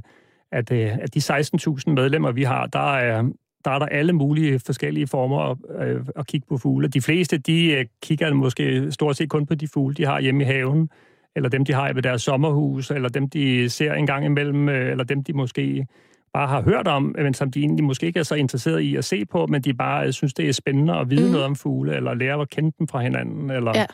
[0.51, 3.21] at, øh, at de 16.000 medlemmer, vi har, der er,
[3.65, 6.87] der er der alle mulige forskellige former at, øh, at kigge på fugle.
[6.87, 10.43] De fleste, de øh, kigger måske stort set kun på de fugle, de har hjemme
[10.43, 10.89] i haven,
[11.35, 14.91] eller dem, de har ved deres sommerhus, eller dem, de ser en gang imellem, øh,
[14.91, 15.87] eller dem, de måske
[16.33, 19.05] bare har hørt om, men som de egentlig måske ikke er så interesseret i at
[19.05, 21.31] se på, men de bare øh, synes, det er spændende at vide mm.
[21.31, 23.79] Noget om fugle, eller lære at kende dem fra hinanden, eller ja.
[23.79, 23.85] Ja.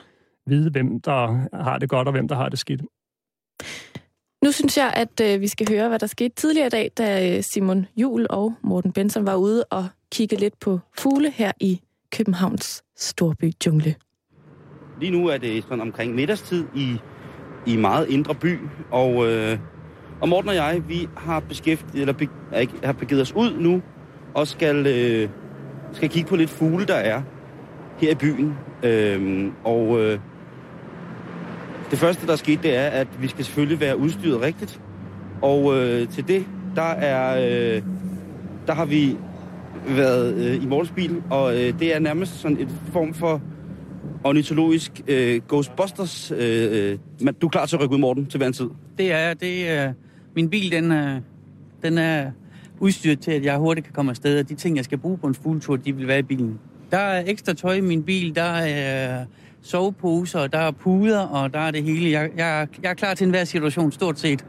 [0.47, 2.81] vide, hvem der har det godt, og hvem der har det skidt.
[4.43, 7.37] Nu synes jeg, at øh, vi skal høre, hvad der skete tidligere i dag, da
[7.37, 11.81] øh, Simon Jul og Morten Benson var ude og kigge lidt på fugle her i
[12.11, 13.95] Københavns storby jungle.
[14.99, 16.97] Lige nu er det sådan omkring middagstid i,
[17.65, 18.59] i meget indre by,
[18.91, 19.57] og, øh,
[20.21, 23.57] og Morten og jeg, vi har beskæftiget, eller be, er ikke, har begivet os ud
[23.59, 23.81] nu,
[24.33, 25.29] og skal, øh,
[25.91, 27.21] skal kigge på lidt fugle, der er
[27.97, 28.53] her i byen.
[28.83, 30.19] Øh, og øh,
[31.91, 34.81] det første, der er sket, det er, at vi skal selvfølgelig være udstyret rigtigt.
[35.41, 37.81] Og øh, til det, der er, øh,
[38.67, 39.17] der har vi
[39.87, 43.41] været øh, i Mortens bil, og øh, det er nærmest sådan en form for
[44.23, 46.31] ornitologisk øh, Ghostbusters.
[46.31, 48.69] Øh, øh, men du er klar til at rykke ud, Morten, til hver en tid?
[48.97, 49.93] Det er, det er,
[50.35, 51.19] min bil, den er,
[51.83, 52.31] den er
[52.79, 55.27] udstyret til, at jeg hurtigt kan komme afsted, og de ting, jeg skal bruge på
[55.27, 56.59] en fugletur, de vil være i bilen.
[56.91, 59.25] Der er ekstra tøj i min bil, der er
[59.61, 62.11] soveposer, der er puder, og der er det hele.
[62.11, 64.45] Jeg, jeg, jeg er klar til enhver situation, stort set.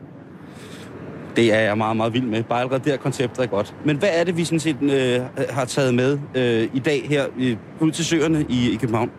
[1.36, 2.42] Det er jeg meget, meget vild med.
[2.42, 3.74] Bare allerede der konceptet er godt.
[3.84, 7.26] Men hvad er det, vi sådan set øh, har taget med øh, i dag her
[7.38, 9.10] øh, ud til søerne i, i København?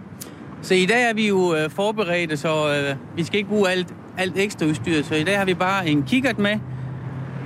[0.68, 3.88] Så i dag er vi jo øh, forberedte, så øh, vi skal ikke bruge alt,
[4.18, 5.04] alt ekstra udstyr.
[5.04, 6.60] Så i dag har vi bare en kikkert med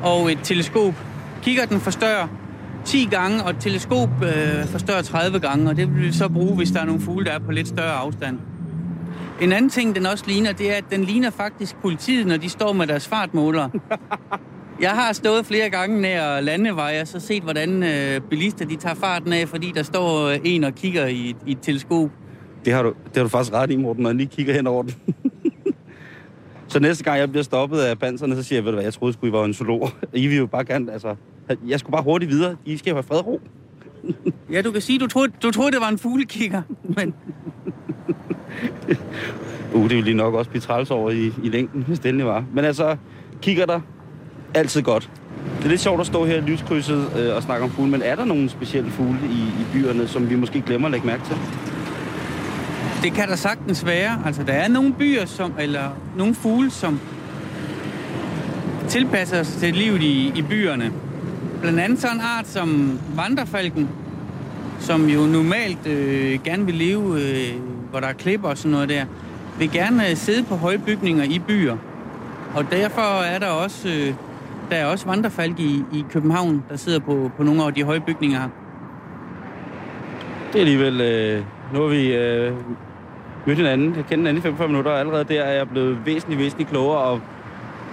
[0.03, 0.93] og et teleskop.
[1.41, 2.27] Kikkerten forstørrer
[2.85, 6.55] 10 gange, og et teleskop øh, forstørrer 30 gange, og det vil vi så bruge,
[6.55, 8.39] hvis der er nogle fugle, der er på lidt større afstand.
[9.41, 12.49] En anden ting, den også ligner, det er, at den ligner faktisk politiet, når de
[12.49, 13.69] står med deres fartmåler.
[14.81, 18.95] Jeg har stået flere gange nær landeveje og så set, hvordan øh, bilister de tager
[18.95, 22.09] farten af, fordi der står en og kigger i, i et teleskop.
[22.65, 24.67] Det har, du, det har du faktisk ret i, Morten, når jeg lige kigger hen
[24.67, 24.93] over den.
[26.67, 28.93] så næste gang, jeg bliver stoppet af panserne, så siger jeg, ved du hvad, jeg
[28.93, 29.89] troede, skulle I var en zoolog.
[30.13, 31.15] I vil jo bare gerne, altså...
[31.67, 32.55] Jeg skulle bare hurtigt videre.
[32.65, 33.41] I skal jo have fred og ro.
[34.51, 37.13] Ja, du kan sige, du troede, du troede det var en fuglekikker, men
[39.73, 42.27] Uh, det ville de nok også blive træls over i, i længden, hvis det endelig
[42.27, 42.45] var.
[42.53, 42.97] Men altså,
[43.41, 43.79] kigger der
[44.53, 45.09] altid godt.
[45.57, 48.01] Det er lidt sjovt at stå her i lyskrydset øh, og snakke om fugle, men
[48.01, 51.23] er der nogle specielle fugle i, i byerne, som vi måske glemmer at lægge mærke
[51.25, 51.35] til?
[53.01, 54.19] Det kan der sagtens være.
[54.25, 56.99] Altså, der er nogle byer, som, eller nogle fugle, som
[58.87, 60.91] tilpasser sig til livet i, i byerne.
[61.61, 63.89] Blandt andet sådan en art som vandrefalken,
[64.79, 68.89] som jo normalt øh, gerne vil leve, øh, hvor der er klipper og sådan noget
[68.89, 69.05] der,
[69.59, 71.77] vil gerne øh, sidde på høje bygninger i byer.
[72.55, 74.13] Og derfor er der også, øh,
[74.69, 77.99] der er også vandrefalk i, i København, der sidder på, på nogle af de høje
[77.99, 78.49] bygninger her.
[80.53, 81.01] Det er alligevel...
[81.01, 82.53] Øh, nu har vi øh,
[83.45, 83.87] mødt hinanden.
[83.87, 86.97] Jeg kender hinanden i 45 minutter, og allerede der er jeg blevet væsentligt, væsentligt klogere,
[86.97, 87.21] og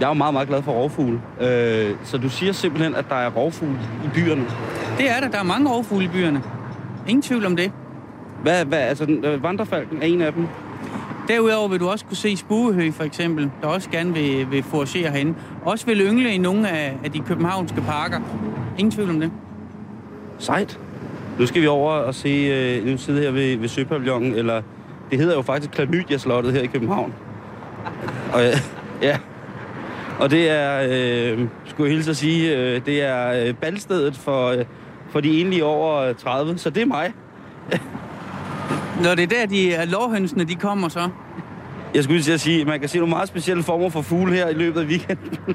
[0.01, 1.21] jeg er jo meget, meget glad for rovfugle.
[1.41, 4.45] Øh, så du siger simpelthen, at der er rovfugle i byerne.
[4.99, 5.29] Det er der.
[5.29, 6.43] Der er mange rovfugle i byerne.
[7.09, 7.73] Ingen tvivl om det.
[8.43, 10.47] Hvad, hvad, altså, øh, vandrefalken er en af dem.
[11.29, 15.11] Derudover vil du også kunne se spuehøg, for eksempel, der også gerne vil, vil foragere
[15.11, 15.35] herinde.
[15.65, 18.21] Også vil yngle i nogle af, af de københavnske parker.
[18.79, 19.31] Ingen tvivl om det.
[20.39, 20.79] Sejt.
[21.39, 24.63] Nu skal vi over og se, øh, nu sidder her ved, ved Søpavillonen, eller
[25.11, 27.15] det hedder jo faktisk Klamydia-slottet her i København.
[28.33, 28.57] Og, øh,
[29.03, 29.19] ja,
[30.19, 34.47] og det er, øh, skulle jeg hilse at sige, øh, det er øh, baldstedet for,
[34.47, 34.65] øh,
[35.11, 37.13] for de enlige over 30, så det er mig.
[39.05, 41.09] Når det er der, de er lovhønsene, de kommer så.
[41.95, 44.03] Jeg skulle lige til at sige, at man kan se nogle meget specielle former for
[44.03, 45.39] fugle her i løbet af weekenden.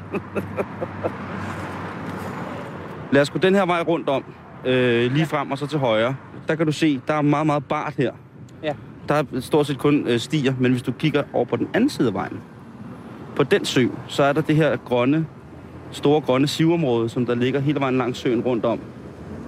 [3.12, 4.24] Lad os gå den her vej rundt om,
[4.66, 6.16] øh, lige frem og så til højre.
[6.48, 8.12] Der kan du se, der er meget, meget bart her.
[8.64, 8.74] Ja.
[9.10, 11.90] Der er stort set kun øh, stier, men hvis du kigger over på den anden
[11.90, 12.40] side af vejen,
[13.36, 15.26] på den sø, så er der det her grønne,
[15.92, 18.80] store grønne sivområde, som der ligger hele vejen langs søen rundt om.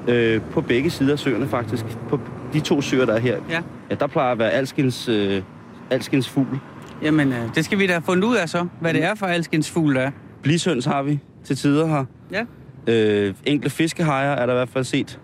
[0.08, 1.86] Øh, på begge sider af søerne faktisk.
[2.10, 2.20] På
[2.54, 3.38] de to søer, der er her.
[3.50, 3.62] Ja.
[3.90, 5.42] Ja, der plejer at være alskens, øh,
[5.90, 6.60] alskens fugl.
[7.02, 9.26] Jamen, øh, det skal vi da have fundet ud af så, hvad det er for
[9.26, 10.12] alskens fugl, der er.
[10.42, 12.06] Blishøns har vi til tider her.
[12.32, 12.46] Ja.
[12.88, 15.20] Øh, enkle fiskehajer er der i hvert fald set.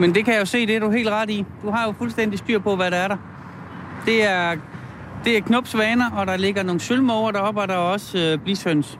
[0.00, 1.44] Men det kan jeg jo se, det er du helt ret i.
[1.62, 3.16] Du har jo fuldstændig styr på, hvad der er der.
[4.06, 4.56] Det er,
[5.24, 8.98] det er knopsvaner, og der ligger nogle sølvmåger deroppe, og der er også øh, blishøns.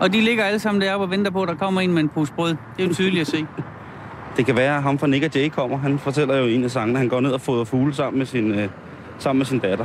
[0.00, 2.08] Og de ligger alle sammen deroppe og venter på, at der kommer en med en
[2.08, 2.56] pose brød.
[2.76, 3.46] Det er jo tydeligt at se.
[4.36, 5.78] Det kan være, at ham fra Nick og Jay kommer.
[5.78, 8.54] Han fortæller jo en af sangene, han går ned og fodrer fugle sammen med sin,
[8.54, 8.68] øh,
[9.18, 9.84] sammen med sin datter.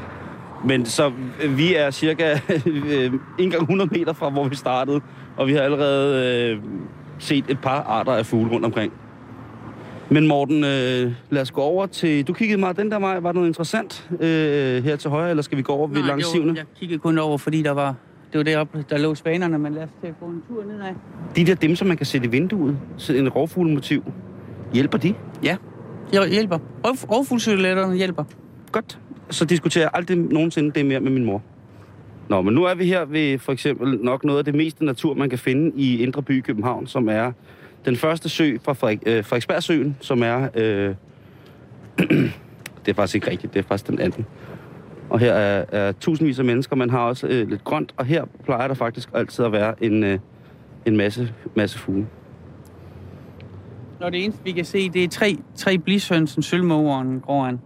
[0.65, 1.11] Men så
[1.43, 5.01] øh, vi er cirka øh, en gang 100 meter fra, hvor vi startede,
[5.37, 6.63] og vi har allerede øh,
[7.19, 8.93] set et par arter af fugle rundt omkring.
[10.09, 12.27] Men Morten, øh, lad os gå over til...
[12.27, 13.19] Du kiggede meget den der vej.
[13.19, 16.29] Var der noget interessant øh, her til højre, eller skal vi gå over ved langs
[16.29, 17.95] det var, jeg kiggede kun over, fordi der var,
[18.31, 20.93] det var deroppe, der lå svanerne, men lad os til at gå en tur nedad.
[21.35, 24.03] De der dem, som man kan sætte i vinduet, så en rovfuglemotiv,
[24.73, 25.13] hjælper de?
[25.43, 25.57] Ja,
[26.13, 26.59] jeg hjælper.
[26.85, 28.23] Rovfuglsøletterne hjælper.
[28.71, 28.99] Godt.
[29.29, 31.41] Så diskuterer jeg aldrig nogensinde det mere med min mor.
[32.29, 35.13] Nå, men nu er vi her ved for eksempel nok noget af det meste natur,
[35.13, 37.31] man kan finde i Indre By i København, som er
[37.85, 40.49] den første sø fra Frederik, øh, Frederiksbergsøen, som er...
[40.55, 40.95] Øh,
[42.85, 44.25] det er faktisk ikke rigtigt, det er faktisk den anden.
[45.09, 48.25] Og her er, er tusindvis af mennesker, man har også øh, lidt grønt, og her
[48.43, 50.19] plejer der faktisk altid at være en, øh,
[50.85, 52.07] en masse, masse fugle.
[53.99, 57.19] Når det eneste, vi kan se, det er tre, tre blishøns, en sølvmåger og en
[57.19, 57.59] gråand.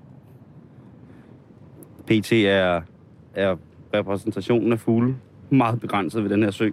[2.07, 2.81] PT er,
[3.35, 3.55] er
[3.93, 5.15] repræsentationen af fugle
[5.49, 6.69] meget begrænset ved den her sø.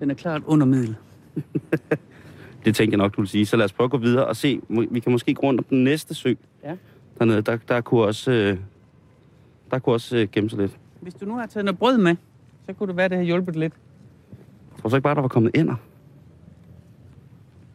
[0.00, 0.96] Den er klart under middel.
[2.64, 3.46] Det tænker jeg nok, du vil sige.
[3.46, 4.60] Så lad os prøve at gå videre og se.
[4.90, 6.34] Vi kan måske gå rundt om den næste sø.
[6.64, 6.76] Ja.
[7.18, 8.58] Dernede, der, der kunne også, øh,
[9.70, 10.78] der kunne også øh, gemme sig lidt.
[11.00, 12.16] Hvis du nu har taget noget brød med,
[12.66, 13.72] så kunne det være, det har hjulpet lidt.
[14.74, 15.74] Jeg tror så ikke bare, der var kommet ender.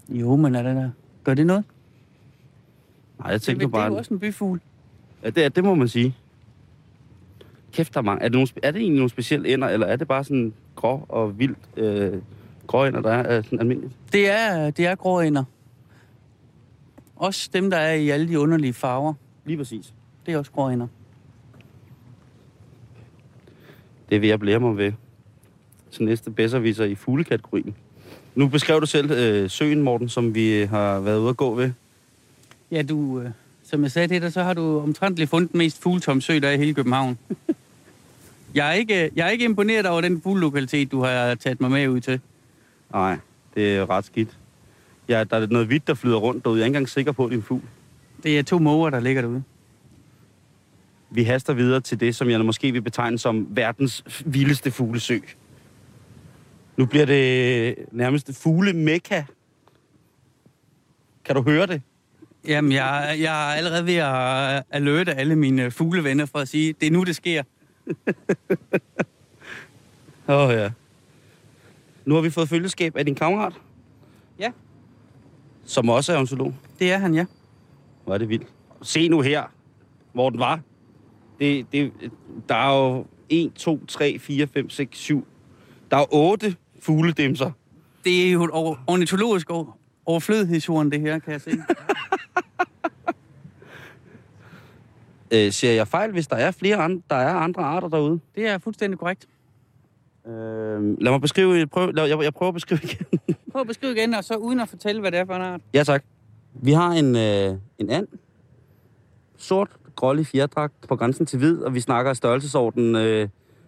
[0.10, 0.90] Jo, men er det der?
[1.24, 1.64] Gør det noget?
[3.20, 3.82] Nej, jeg tænkte det, bare...
[3.82, 4.62] det er jo også en byfugl.
[5.24, 6.16] Ja, det, er- det må man sige.
[7.72, 8.24] Kæft, der er mange.
[8.24, 11.06] Er det, nogle, er det egentlig nogle specielle ender, eller er det bare sådan grå
[11.10, 12.22] og vildt øh,
[12.68, 13.94] grå ender, der er, er sådan almindeligt?
[14.14, 15.44] Det er, det er gråænder.
[17.16, 19.14] Også dem, der er i alle de underlige farver.
[19.46, 19.94] Lige præcis.
[20.26, 20.88] Det er også gråænder.
[24.10, 24.92] Det vil jeg blære mig ved
[25.92, 27.76] til næste bedserviser i fuglekategorien.
[28.36, 31.72] Nu beskrev du selv øh, søen, Morten, som vi har været ude at gå ved.
[32.72, 33.30] Ja, du, øh,
[33.64, 36.48] som jeg sagde til dig, så har du omtrentligt fundet den mest fugletomme sø, der
[36.48, 37.18] er i hele København.
[38.56, 41.88] jeg, er ikke, jeg er ikke imponeret over den fuglelokalitet, du har taget mig med
[41.88, 42.20] ud til.
[42.94, 43.18] Nej,
[43.56, 44.38] det er ret skidt.
[45.10, 46.58] Ja, der er noget hvidt, der flyder rundt derude.
[46.58, 47.62] Jeg er ikke engang sikker på, at det er en fugl.
[48.24, 49.44] Det er to måger, der ligger derude.
[51.10, 55.20] Vi haster videre til det, som jeg måske vil betegne som verdens vildeste fuglesø.
[56.78, 59.24] Nu bliver det nærmest fugle mekka.
[61.26, 61.82] Kan du høre det?
[62.48, 66.88] Jamen, jeg, jeg er allerede ved at alerte alle mine fuglevenner for at sige, det
[66.88, 67.44] er nu, det sker.
[70.28, 70.70] Åh oh, ja.
[72.08, 73.54] Nu har vi fået følgeskab af din kammerat,
[74.40, 74.52] Ja,
[75.66, 76.54] som også er ontolog.
[76.80, 77.26] det er han, ja.
[78.06, 78.48] Hvor er det vildt.
[78.82, 79.44] Se nu her,
[80.14, 80.60] hvor den var.
[81.40, 81.92] Det, det,
[82.50, 85.28] der er jo 1, 2, 3, 4, 5, 6, 7.
[85.92, 87.52] Der er 8 fugledimser.
[88.04, 91.52] Det er jo et or- ornitologisk over- overflødighedsjorden, det her, kan jeg se.
[95.32, 98.20] Øh, siger jeg fejl, hvis der er flere andre, der er andre arter derude?
[98.36, 99.28] Det er fuldstændig korrekt.
[100.28, 103.20] Øh, lad mig beskrive, prøv, lad, jeg, jeg prøver at beskrive igen.
[103.52, 105.62] Prøv at beskrive igen, og så uden at fortælle, hvad det er for en art.
[105.74, 106.04] ja, tak.
[106.54, 108.08] Vi har en, øh, en and.
[109.38, 113.28] Sort, grålig fjerdragt på grænsen til hvid, og vi snakker størrelsesorden øh,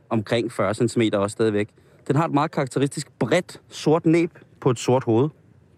[0.10, 1.70] omkring 40 cm også stadigvæk.
[2.08, 5.30] Den har et meget karakteristisk bredt sort næb på et sort hoved.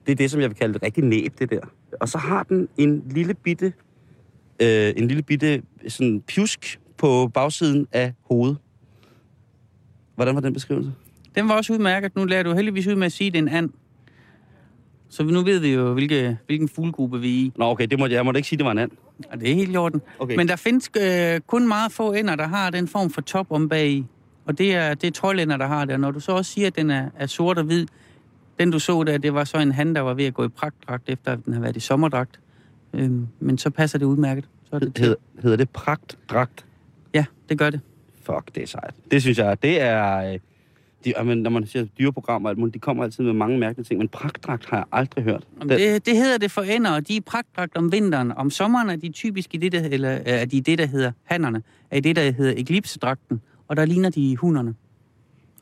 [0.05, 1.61] Det er det, som jeg vil kalde et rigtigt næb, det der.
[2.01, 3.73] Og så har den en lille bitte,
[4.61, 8.57] øh, en lille bitte sådan pjusk på bagsiden af hovedet.
[10.15, 10.91] Hvordan var den beskrivelse?
[11.35, 12.15] Den var også udmærket.
[12.15, 13.69] Nu lærer du heldigvis ud med at sige, at det er en and.
[15.09, 17.51] Så nu ved vi jo, hvilke, hvilken fuglegruppe vi er i.
[17.55, 18.91] Nå, okay, det må, jeg måtte ikke sige, det var en and.
[19.31, 20.01] Og det er helt i orden.
[20.19, 20.35] Okay.
[20.35, 23.69] Men der findes øh, kun meget få ender, der har den form for top om
[23.69, 24.05] bag i.
[24.45, 25.93] Og det er, det er troldænder, der har det.
[25.93, 27.87] Og når du så også siger, at den er, er sort og hvid,
[28.59, 30.47] Den, du så der, det var så en han, der var ved at gå i
[30.47, 32.39] pragtdragt, efter at den har været i sommerdragt.
[32.93, 34.45] Øhm, men så passer det udmærket.
[34.69, 34.97] Så er det.
[34.97, 36.65] Hed, hedder det pragtdragt?
[37.13, 37.79] Ja, det gør det.
[38.23, 38.93] Fuck, det er sejt.
[39.11, 40.33] Det synes jeg, det er...
[40.33, 40.39] øh,
[41.05, 43.85] De, jamen, når man siger dyreprogrammer og alt muligt, de kommer altid med mange mærkelige
[43.85, 45.43] ting, men pragtdragt har jeg aldrig hørt.
[45.59, 48.31] Jamen, det, det hedder det for ender, og de er pragtdragt om vinteren.
[48.31, 51.63] Om sommeren er de typisk i det, der, eller, er de det, der hedder hannerne,
[51.91, 54.75] er i det, der hedder eklipsedragten, og der ligner de hunderne.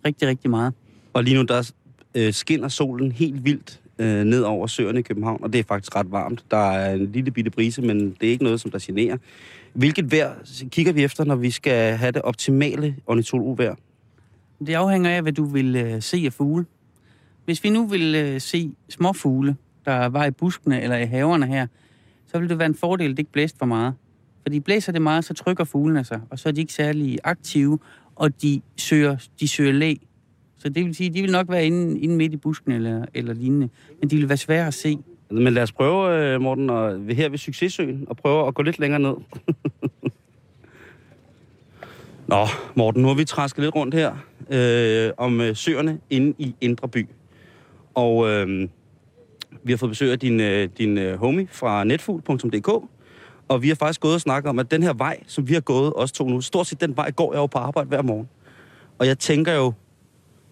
[0.06, 0.74] Rigtig, rigtig meget.
[1.14, 1.72] Og lige nu, der
[2.16, 5.96] øh, skinner solen helt vildt øh, ned over søerne i København, og det er faktisk
[5.96, 6.46] ret varmt.
[6.52, 9.18] Der er en lille bitte brise, men det er ikke noget, som der generer.
[9.74, 10.34] Hvilket vejr
[10.72, 13.76] kigger vi efter, når vi skal have det optimale ornitologvejr?
[14.60, 16.66] Det afhænger af, hvad du vil øh, se af fugle.
[17.46, 19.56] Hvis vi nu vil øh, se små fugle,
[19.86, 21.68] der var i buskene eller i haverne her,
[22.28, 23.94] så vil det være en fordel, at det ikke blæser for meget.
[24.42, 27.80] Fordi blæser det meget, så trykker fuglene sig, og så er de ikke særlig aktive,
[28.16, 29.96] og de søger, de søger læ.
[30.58, 33.06] Så det vil sige, at de vil nok være inde, inde midt i busken eller,
[33.14, 33.70] eller lignende,
[34.02, 34.98] men de vil være svære at se.
[35.32, 38.80] Men lad os prøve, øh, Morten, og, her ved Succesøen, og prøve at gå lidt
[38.80, 39.14] længere ned.
[42.28, 44.16] Nå, Morten, nu har vi træsket lidt rundt her
[44.50, 47.08] øh, om øh, søerne inde i Indre By.
[47.96, 48.70] Og øh,
[49.64, 52.68] vi har fået besøg af din, øh, din øh, homie fra netfugl.dk,
[53.48, 55.62] og vi har faktisk gået og snakket om, at den her vej, som vi har
[55.62, 58.30] gået, os to nu, stort set den vej går jeg jo på arbejde hver morgen.
[59.00, 59.74] Og jeg tænker jo,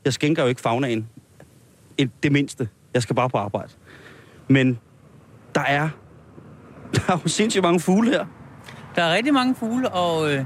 [0.05, 1.07] jeg skænker jo ikke fagnaen
[1.97, 2.69] et, det mindste.
[2.93, 3.69] Jeg skal bare på arbejde.
[4.47, 4.79] Men
[5.55, 5.89] der er,
[6.93, 8.25] der er jo sindssygt mange fugle her.
[8.95, 10.45] Der er rigtig mange fugle, og øh,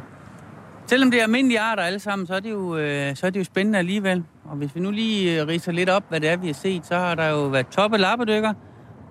[0.86, 3.40] selvom det er almindelige arter alle sammen, så er, det jo, øh, så er det
[3.40, 4.24] jo spændende alligevel.
[4.46, 6.86] Og hvis vi nu lige øh, riser lidt op, hvad det er, vi har set,
[6.86, 8.54] så har der jo været toppe lappedykker,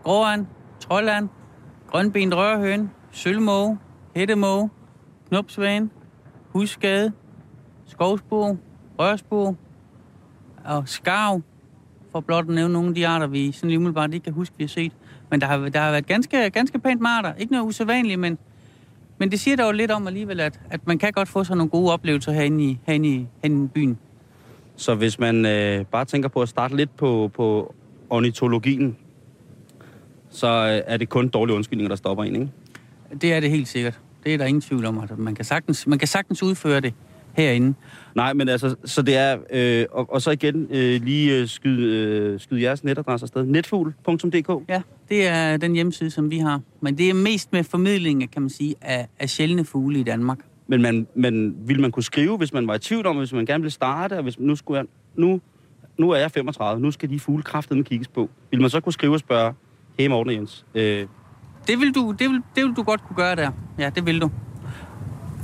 [0.03, 0.47] gråand,
[0.81, 1.29] trolland,
[1.91, 3.79] grønben rørhøn, sølvmåge,
[4.17, 4.71] hættemåge,
[5.29, 5.91] knopsvane,
[6.49, 7.13] husskade,
[7.87, 8.57] skovsbo,
[8.99, 9.57] rørsbo
[10.65, 11.43] og skarv,
[12.13, 14.55] for blot at nævne nogle af de arter, vi sådan lige umiddelbart ikke kan huske,
[14.59, 14.93] vi har set.
[15.31, 17.35] Men der har, der har været ganske, ganske pænt med arter.
[17.39, 18.39] Ikke noget usædvanligt, men,
[19.19, 21.71] men det siger dog lidt om alligevel, at, at man kan godt få sådan nogle
[21.71, 23.99] gode oplevelser herinde i, herinde i, herinde i byen.
[24.77, 27.75] Så hvis man øh, bare tænker på at starte lidt på, på
[28.11, 28.97] ornitologien,
[30.31, 32.51] så øh, er det kun dårlige undskyldninger, der stopper en, ikke?
[33.21, 34.01] Det er det helt sikkert.
[34.25, 34.99] Det er der ingen tvivl om.
[34.99, 36.95] at man, kan sagtens, man kan sagtens udføre det
[37.41, 37.75] herinde.
[38.15, 41.97] Nej, men altså, så det er, øh, og, og så igen øh, lige øh, skyde,
[41.97, 43.45] øh, skyde jeres netadresse afsted.
[43.45, 44.69] Netfugl.dk.
[44.69, 46.61] Ja, det er den hjemmeside, som vi har.
[46.81, 50.39] Men det er mest med formidling, kan man sige, af, af sjældne fugle i Danmark.
[50.67, 53.47] Men, man, men vil man kunne skrive, hvis man var i tvivl om, hvis man
[53.47, 55.41] gerne ville starte, og hvis nu skulle jeg, nu,
[55.99, 58.31] nu er jeg 35, nu skal de fugle kraftedeme kigges på.
[58.51, 59.55] Vil man så kunne skrive og spørge,
[59.99, 61.07] hey Morten Jens, øh,
[61.67, 63.51] Det vil, du, det, vil, det vil du godt kunne gøre der.
[63.79, 64.31] Ja, det vil du.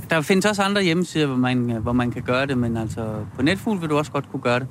[0.09, 3.41] Der findes også andre hjemmesider, hvor man, hvor man kan gøre det, men altså på
[3.41, 4.67] Netfugl vil du også godt kunne gøre det.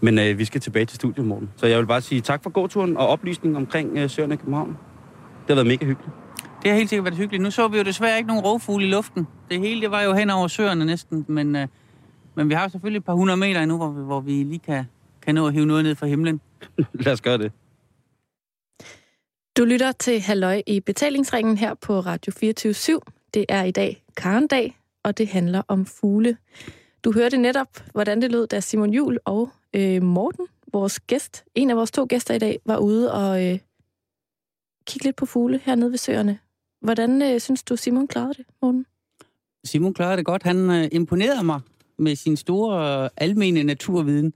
[0.00, 1.50] Men øh, vi skal tilbage til studiet, Morten.
[1.56, 4.68] Så jeg vil bare sige tak for gåturen og oplysning omkring øh, Søerne i København.
[4.68, 6.14] Det har været mega hyggeligt.
[6.62, 7.42] Det har helt sikkert været hyggeligt.
[7.42, 9.26] Nu så vi jo desværre ikke nogen rovfugle i luften.
[9.50, 11.68] Det hele det var jo hen over søerne næsten, men, øh,
[12.34, 14.84] men vi har selvfølgelig et par hundrede meter endnu, hvor vi, hvor vi lige kan,
[15.22, 16.40] kan nå at hive noget ned fra himlen.
[17.04, 17.52] Lad os gøre det.
[19.56, 22.74] Du lytter til Halløj i betalingsringen her på Radio 24
[23.36, 26.36] det er i dag Karendag, og det handler om fugle.
[27.04, 31.70] Du hørte netop, hvordan det lød, da Simon Jul og øh, Morten, vores gæst, en
[31.70, 33.58] af vores to gæster i dag, var ude og øh,
[34.86, 36.38] kigge lidt på fugle hernede ved søerne.
[36.80, 38.86] Hvordan øh, synes du, Simon klarede det, Morten?
[39.64, 40.42] Simon klarede det godt.
[40.42, 41.60] Han øh, imponerede mig
[41.98, 44.32] med sin store øh, almene naturviden.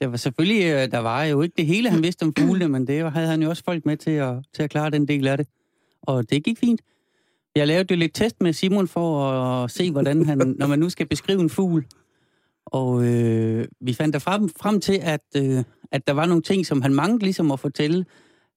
[0.00, 2.86] Der var selvfølgelig, øh, der var jo ikke det hele, han vidste om fuglene, men
[2.86, 5.36] det havde han jo også folk med til at, til at klare den del af
[5.36, 5.46] det.
[6.02, 6.80] Og det gik fint.
[7.56, 10.88] Jeg lavede jo lidt test med Simon for at se, hvordan han, når man nu
[10.88, 11.86] skal beskrive en fugl.
[12.66, 16.66] Og øh, vi fandt der frem, frem til, at, øh, at der var nogle ting,
[16.66, 18.04] som han manglede ligesom at fortælle,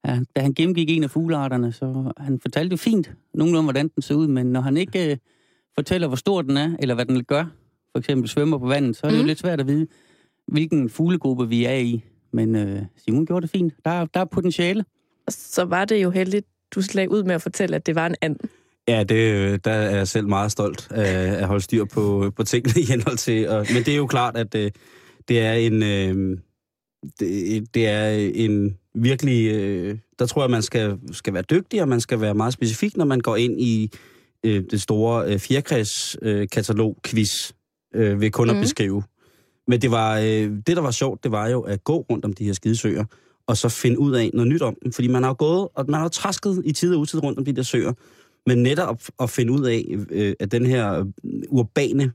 [0.06, 1.72] ja, da han gennemgik en af fuglearterne.
[1.72, 5.16] Så han fortalte jo fint nogenlunde, hvordan den så ud, men når han ikke øh,
[5.74, 7.44] fortæller, hvor stor den er, eller hvad den gør,
[7.92, 9.22] for eksempel svømmer på vandet, så er det mm.
[9.22, 9.86] jo lidt svært at vide,
[10.48, 12.04] hvilken fuglegruppe vi er i.
[12.32, 13.74] Men øh, Simon gjorde det fint.
[13.84, 14.84] Der, der er potentiale.
[15.28, 18.14] Så var det jo heldigt, du slag ud med at fortælle, at det var en
[18.20, 18.36] and.
[18.90, 22.80] Ja, det, der er jeg selv meget stolt af at holde styr på, på tingene
[22.80, 23.48] i henhold til.
[23.48, 24.74] Og, men det er jo klart, at det,
[25.28, 25.82] det er en...
[25.82, 26.38] Øh,
[27.20, 29.50] det, det er en virkelig...
[29.54, 32.96] Øh, der tror jeg, man skal, skal være dygtig, og man skal være meget specifik,
[32.96, 33.90] når man går ind i
[34.44, 37.52] øh, det store øh, fjerkræs-katalog-quiz
[37.94, 38.62] øh, ved kun at Mhm.
[38.62, 39.02] beskrive.
[39.68, 40.24] Men det, var, øh,
[40.66, 43.04] det, der var sjovt, det var jo at gå rundt om de her skidesøer,
[43.46, 44.92] og så finde ud af noget nyt om dem.
[44.92, 47.38] Fordi man har jo gået, og man har jo trasket i tid og utid rundt
[47.38, 47.92] om de der søer.
[48.46, 51.04] Men netop at finde ud af, øh, at den her
[51.48, 52.12] urbane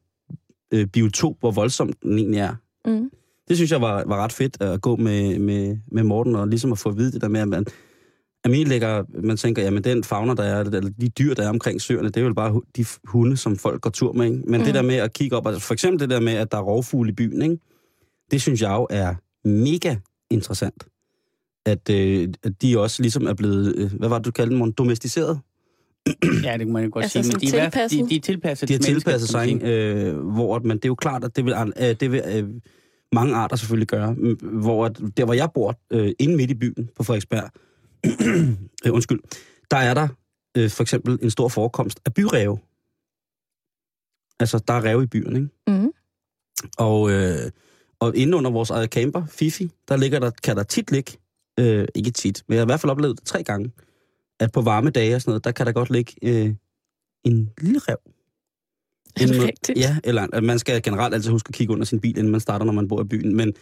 [0.73, 2.55] øh, biotop, hvor voldsomt den egentlig er,
[2.85, 3.11] Mm.
[3.47, 6.71] Det synes jeg var, var ret fedt at gå med, med, med Morten, og ligesom
[6.71, 7.65] at få at vide det der med, at man,
[8.43, 11.49] at min lægger, man tænker, jamen den fauna, der er, eller de dyr, der er
[11.49, 14.25] omkring søerne, det er jo bare de hunde, som folk går tur med.
[14.25, 14.37] Ikke?
[14.47, 14.65] Men mm.
[14.65, 16.61] det der med at kigge op, altså for eksempel det der med, at der er
[16.61, 17.57] rovfugle i byen, ikke?
[18.31, 19.15] det synes jeg jo er
[19.47, 19.95] mega
[20.31, 20.87] interessant.
[21.65, 24.73] At, øh, at de også ligesom er blevet, øh, hvad var det, du kaldte dem,
[24.73, 25.39] domesticeret?
[26.43, 27.31] Ja, det må jeg godt Altså sige.
[27.33, 27.99] Men de, sådan er, tilpasset?
[28.05, 30.85] de, de er tilpasset De har tilpasset kan man sig, øh, hvor, at- men det
[30.85, 32.49] er jo klart, at det vil, øh, det vil øh,
[33.13, 34.13] mange arter selvfølgelig gøre.
[34.41, 37.49] Hvor at, der, hvor jeg bor, øh, inde midt i byen på Frederiksberg,
[38.85, 39.19] øh, undskyld,
[39.71, 40.07] der er der
[40.57, 42.57] øh, for eksempel en stor forekomst af byræve.
[44.39, 45.81] Altså, der er ræve i byen, ikke?
[45.81, 45.91] Mm.
[46.77, 47.51] Og, øh,
[47.99, 51.11] og inde under vores eget camper, Fifi, der ligger der, kan der tit ligge,
[51.59, 53.71] øh, ikke tit, men jeg har i hvert fald oplevet det tre gange,
[54.39, 56.53] at på varme dage og sådan noget, der kan der godt ligge øh,
[57.23, 57.97] en lille rev.
[59.21, 59.79] Er det rigtigt?
[59.79, 62.39] Ja, eller at man skal generelt altid huske at kigge under sin bil, inden man
[62.41, 63.35] starter, når man bor i byen.
[63.35, 63.53] Men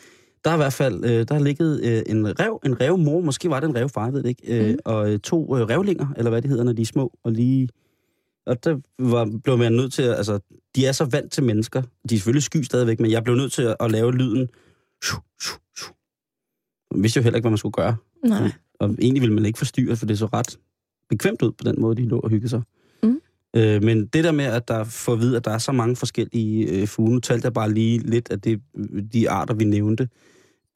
[0.43, 3.49] der er i hvert fald øh, der har ligget øh, en rev, en revmor, måske
[3.49, 4.77] var det en revfar, jeg ved det ikke, øh, Mm.
[4.85, 7.69] og øh, to øh, revlinger, eller hvad det hedder, når de er små, og lige...
[8.45, 10.39] Og der var, blev man nødt til at, altså,
[10.75, 11.81] de er så vant til mennesker.
[12.09, 14.49] De er selvfølgelig sky stadigvæk, men jeg blev nødt til at, at lave lyden.
[16.91, 17.95] Jeg vidste jo heller ikke, hvad man skulle gøre.
[18.25, 18.51] Nej.
[18.79, 20.59] Og egentlig ville man ikke forstyrre, for det så ret
[21.09, 22.61] bekvemt ud på den måde, de lå og hyggede sig.
[23.03, 23.21] Mm.
[23.55, 25.95] Øh, men det der med, at der får at vide, at der er så mange
[25.95, 28.61] forskellige øh, fugle, nu talte jeg bare lige lidt af det,
[29.13, 30.09] de arter, vi nævnte,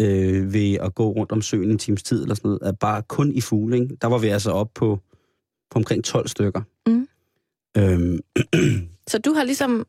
[0.02, 3.02] øh, ved at gå rundt om søen en times tid eller sådan noget, er bare
[3.02, 3.98] kun i fugle, ikke?
[4.02, 5.00] Der var vi altså op på,
[5.72, 6.62] på omkring 12 stykker.
[6.88, 7.08] Mm.
[7.78, 8.20] Øhm,
[9.12, 9.86] Så du har ligesom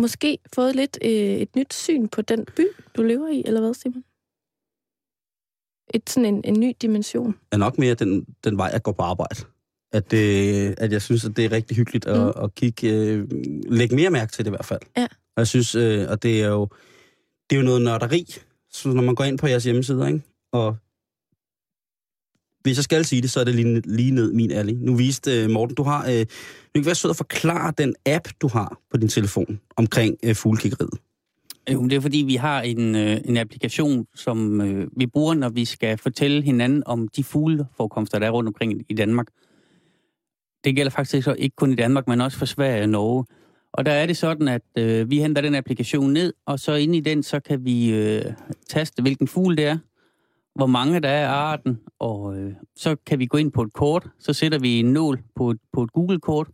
[0.00, 2.66] måske fået lidt øh, et nyt syn på den by,
[2.96, 4.04] du lever i, eller hvad, Simon?
[5.94, 7.34] Et, sådan en, en ny dimension.
[7.52, 9.44] er nok mere den, den vej, jeg går på arbejde.
[9.92, 12.42] At, det, at jeg synes, at det er rigtig hyggeligt at, Mm.
[12.44, 13.28] at kigge, øh,
[13.68, 14.80] lægge mere mærke til det i hvert fald.
[14.96, 15.02] Ja.
[15.04, 16.68] Og jeg synes, øh, og det er jo,
[17.50, 18.34] det er jo noget nørderi,
[18.70, 20.22] så når man går ind på jeres hjemmesider, ikke?
[20.52, 20.76] og
[22.62, 24.74] hvis jeg skal sige det, så er det lige, lige ned min alley.
[24.74, 26.26] Nu viste øh, Morten, du har, øh, du
[26.74, 30.98] kan være sød at forklare den app, du har på din telefon omkring øh, fuglekiggeriet.
[31.68, 35.34] Øh, jo, det er fordi, vi har en, øh, en applikation, som øh, vi bruger,
[35.34, 39.26] når vi skal fortælle hinanden om de fugleforekomster, der er rundt omkring i Danmark.
[40.64, 43.24] Det gælder faktisk så ikke kun i Danmark, men også for Sverige og Norge.
[43.72, 46.96] Og der er det sådan, at øh, vi henter den applikation ned, og så inde
[46.96, 48.24] i den, så kan vi øh,
[48.68, 49.78] taste, hvilken fugl det er,
[50.54, 53.72] hvor mange der er af arten, og øh, så kan vi gå ind på et
[53.72, 56.48] kort, så sætter vi en nål på et, på et Google-kort,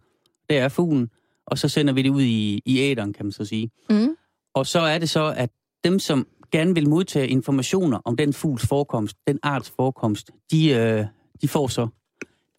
[0.51, 1.11] der er fuglen,
[1.47, 3.71] og så sender vi det ud i, i æderen, kan man så sige.
[3.91, 4.17] Mm.
[4.55, 5.51] Og så er det så, at
[5.85, 11.05] dem, som gerne vil modtage informationer om den fugls forekomst, den arts forekomst, de, øh,
[11.43, 11.89] de får så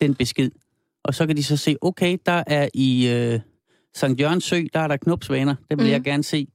[0.01, 0.51] den besked.
[1.03, 3.39] Og så kan de så se, okay, der er i øh,
[3.95, 4.19] St.
[4.19, 5.91] Jørgens Sø, der er der knopsvaner, det vil Mm.
[5.91, 6.47] jeg gerne se.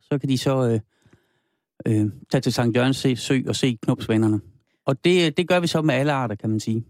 [0.00, 0.80] Så kan de så øh,
[1.86, 2.58] øh, tage til St.
[2.76, 4.40] Jørgens Sø- Sø og se knopsvanerne.
[4.86, 6.84] Og det, det gør vi så med alle arter, kan man sige.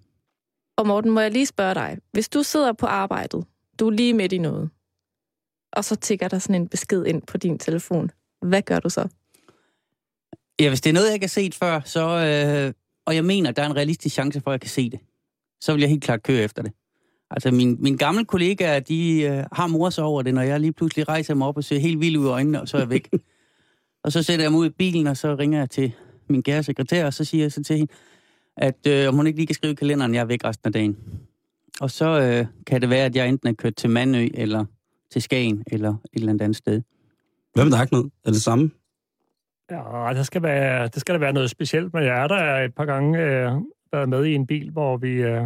[0.76, 1.98] Og Morten, må jeg lige spørge dig.
[2.12, 3.44] Hvis du sidder på arbejdet,
[3.80, 4.70] du er lige midt i noget,
[5.76, 8.10] og så tigger der sådan en besked ind på din telefon.
[8.42, 9.08] Hvad gør du så?
[10.60, 12.72] Ja, hvis det er noget, jeg ikke har set før, så, øh,
[13.06, 15.00] og jeg mener, at der er en realistisk chance for, at jeg kan se det,
[15.60, 16.72] så vil jeg helt klart køre efter det.
[17.30, 20.72] Altså, min, mine gamle kollegaer, de øh, har mor sig over det, når jeg lige
[20.72, 22.90] pludselig rejser mig op og ser helt vild ud i øjnene, og så er jeg
[22.90, 23.10] væk.
[24.04, 25.92] og så sætter jeg mig ud i bilen, og så ringer jeg til
[26.28, 27.92] min kære sekretær, og så siger jeg så til hende,
[28.56, 30.72] at øh, om hun ikke lige kan skrive i kalenderen, jeg er væk resten af
[30.72, 30.96] dagen.
[31.80, 34.64] Og så øh, kan det være, at jeg enten er kørt til Mandø, eller
[35.14, 36.82] til Skagen, eller et eller andet andet sted.
[37.54, 38.10] Hvad med dig, Knud?
[38.24, 38.70] Er det samme?
[39.70, 42.74] Ja, der skal, være, det skal der være noget specielt, men jeg er der et
[42.74, 43.52] par gange øh,
[43.92, 45.42] været med i en bil, hvor vi øh,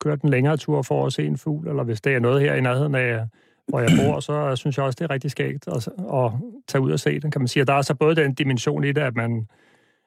[0.00, 2.54] kørte en længere tur for at se en fugl, eller hvis det er noget her
[2.54, 3.26] i nærheden af,
[3.68, 6.30] hvor jeg bor, så synes jeg også, det er rigtig skægt at, at
[6.68, 7.62] tage ud og se den, kan man sige.
[7.62, 9.46] Og der er så både den dimension i det, at man,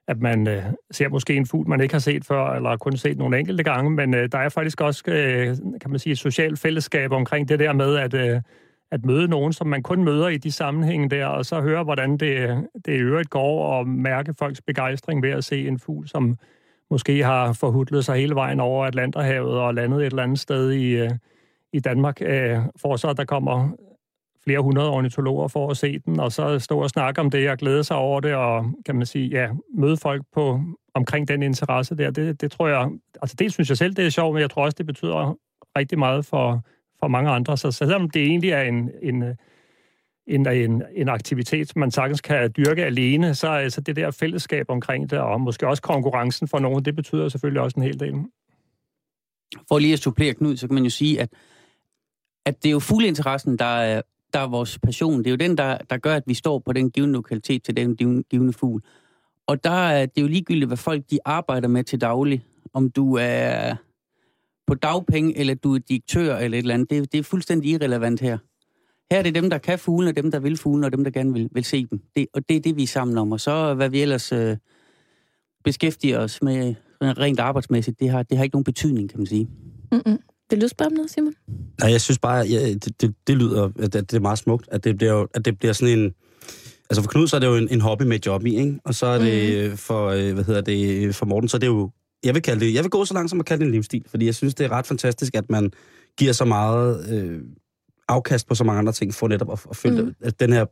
[0.07, 3.17] at man øh, ser måske en fugl, man ikke har set før, eller kun set
[3.17, 6.59] nogle enkelte gange, men øh, der er faktisk også, øh, kan man sige, et socialt
[6.59, 8.41] fællesskab omkring det der med, at, øh,
[8.91, 12.17] at møde nogen, som man kun møder i de sammenhænge der, og så høre, hvordan
[12.17, 16.35] det, det i øvrigt går, og mærke folks begejstring ved at se en fugl, som
[16.89, 20.89] måske har forhudlet sig hele vejen over Atlanterhavet og landet et eller andet sted i,
[20.89, 21.11] øh,
[21.73, 22.19] i Danmark,
[22.81, 23.69] for så at der kommer
[24.45, 27.57] flere hundrede ornitologer for at se den, og så stå og snakke om det og
[27.57, 30.61] glæde sig over det, og kan man sige, ja, møde folk på
[30.93, 32.89] omkring den interesse der, det, det tror jeg,
[33.21, 35.37] altså det synes jeg selv, det er sjovt, men jeg tror også, det betyder
[35.77, 36.65] rigtig meget for,
[37.05, 37.57] for mange andre.
[37.57, 39.23] Så selvom det egentlig er en, en,
[40.27, 44.65] en, en, en aktivitet, man sagtens kan dyrke alene, så er altså det der fællesskab
[44.69, 48.13] omkring det, og måske også konkurrencen for nogen, det betyder selvfølgelig også en hel del.
[49.67, 51.29] For lige at supplere Knud, så kan man jo sige, at,
[52.45, 54.01] at det er jo fugleinteressen, der er,
[54.33, 55.19] der er vores passion.
[55.19, 57.77] Det er jo den, der, der gør, at vi står på den givende lokalitet til
[57.77, 57.95] den
[58.29, 58.81] givende fugl.
[59.47, 62.45] Og der er det jo ligegyldigt, hvad folk de arbejder med til daglig.
[62.73, 63.75] Om du er
[64.67, 66.89] på dagpenge, eller du er direktør, eller et eller andet.
[66.89, 68.37] Det, det er fuldstændig irrelevant her.
[69.11, 71.33] Her er det dem, der kan fuglene, dem, der vil fuglene, og dem, der gerne
[71.33, 71.99] vil, vil se dem.
[72.15, 73.31] Det, og det er det, vi er sammen om.
[73.31, 74.57] Og så hvad vi ellers øh,
[75.63, 79.49] beskæftiger os med rent arbejdsmæssigt, det har, det har ikke nogen betydning, kan man sige.
[79.91, 80.19] Mm-mm.
[80.49, 81.33] Vil du spørge om noget, Simon?
[81.79, 84.67] Nej, jeg synes bare, ja, det, det, det lyder, at det, det er meget smukt,
[84.71, 86.13] at det bliver, at det bliver sådan en...
[86.89, 88.79] Altså for Knud, så er det jo en, en hobby med job i, ikke?
[88.83, 89.77] Og så er det mm.
[89.77, 91.91] for, øh, hvad hedder det, for Morten, så er det jo...
[92.25, 94.03] Jeg vil, kalde det, jeg vil gå så langt som at kalde det en livsstil,
[94.07, 95.71] fordi jeg synes, det er ret fantastisk, at man
[96.17, 97.41] giver så meget øh,
[98.07, 100.15] afkast på så mange andre ting, for netop at, at følge mm.
[100.21, 100.65] at den her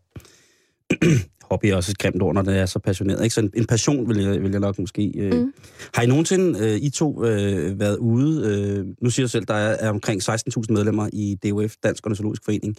[1.51, 3.23] hobby er også et grimt ord, når det er så passioneret.
[3.23, 3.33] Ikke?
[3.33, 5.11] Så en, en passion vil jeg, vil jeg nok måske...
[5.15, 5.33] Øh.
[5.33, 5.53] Mm.
[5.93, 8.47] Har I nogensinde, øh, I to, øh, været ude...
[8.47, 12.45] Øh, nu siger jeg selv, der er, er omkring 16.000 medlemmer i DOF, Dansk Ornitologisk
[12.45, 12.75] Forening.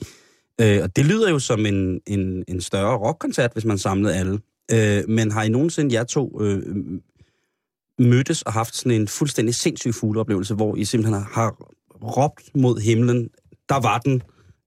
[0.60, 4.38] Øh, og det lyder jo som en, en, en større rockkoncert, hvis man samlede alle.
[4.72, 6.62] Øh, men har I nogensinde, jer to, øh,
[7.98, 11.56] mødtes og haft sådan en fuldstændig sindssyg fugleoplevelse, hvor I simpelthen har,
[12.02, 13.28] råbt mod himlen,
[13.68, 14.22] der var den,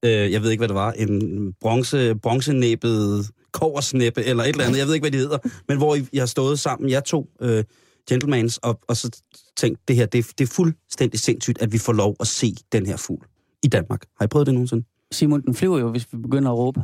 [0.06, 4.80] øh, jeg ved ikke, hvad det var, en bronze, bronzenæbet koversnæppe eller et eller andet,
[4.80, 7.30] jeg ved ikke, hvad de hedder, men hvor I, I har stået sammen, jeg to
[7.42, 7.64] øh,
[8.10, 9.22] gentlemans, og, og så
[9.58, 12.86] tænkt, det her, det, det er fuldstændig sindssygt, at vi får lov at se den
[12.86, 13.26] her fugl
[13.64, 14.06] i Danmark.
[14.18, 14.86] Har I prøvet det nogensinde?
[15.12, 16.82] Simon, den flyver jo, hvis vi begynder at råbe.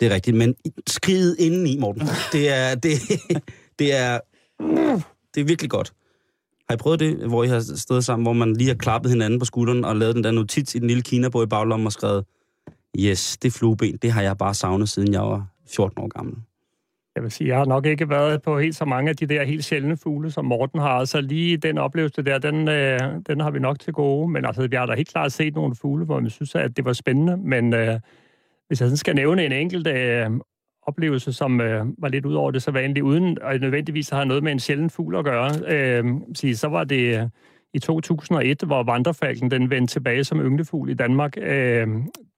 [0.00, 0.54] Det er rigtigt, men
[0.86, 2.92] skriget indeni, Morten, det er, det,
[3.78, 4.18] det er,
[5.34, 5.92] det er virkelig godt.
[6.68, 9.38] Har I prøvet det, hvor I har stået sammen, hvor man lige har klappet hinanden
[9.38, 12.24] på skulderen og lavet den der notits i den lille Kina i baglommen og skrevet,
[12.98, 16.34] yes, det flueben, det har jeg bare savnet, siden jeg var 14 år gammel.
[17.14, 19.44] Jeg vil sige, jeg har nok ikke været på helt så mange af de der
[19.44, 20.88] helt sjældne fugle, som Morten har.
[20.88, 24.28] Altså lige den oplevelse der, den, øh, den har vi nok til gode.
[24.28, 26.84] Men altså, vi har da helt klart set nogle fugle, hvor vi synes, at det
[26.84, 27.36] var spændende.
[27.36, 28.00] Men øh,
[28.68, 30.30] hvis jeg sådan skal nævne en enkelt øh,
[30.82, 34.42] oplevelse, som øh, var lidt ud over det så vanlige, uden at nødvendigvis har noget
[34.42, 36.04] med en sjælden fugl at gøre, øh,
[36.34, 37.28] sige, så var det øh,
[37.74, 41.36] i 2001, hvor vandrefalken den vendte tilbage som ynglefugl i Danmark.
[41.36, 41.86] Øh,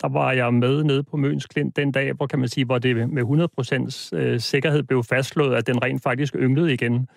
[0.03, 2.79] der var jeg med nede på Møns Klint den dag, hvor, kan man sige, hvor
[2.79, 3.23] det med
[4.13, 7.09] 100% øh, sikkerhed blev fastslået, at den rent faktisk ynglede igen.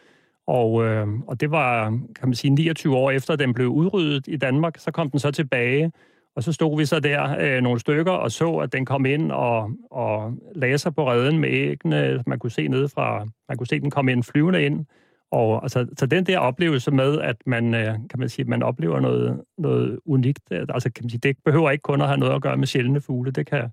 [0.48, 4.28] Og, øh, og det var, kan man sige, 29 år efter, at den blev udryddet
[4.28, 5.92] i Danmark, så kom den så tilbage,
[6.38, 9.32] og så stod vi så der øh, nogle stykker og så, at den kom ind
[9.32, 12.24] og, og lagde sig på redden med æggene.
[12.28, 14.86] Man kunne se ned fra, man kunne se, at den kom ind flyvende ind.
[15.32, 19.00] Og altså, så den der oplevelse med, at man, øh, kan man sige, man oplever
[19.00, 22.36] noget, noget unikt, øh, altså kan man sige, det behøver ikke kun at have noget
[22.36, 23.32] at gøre med sjældne fugle.
[23.32, 23.70] Det kan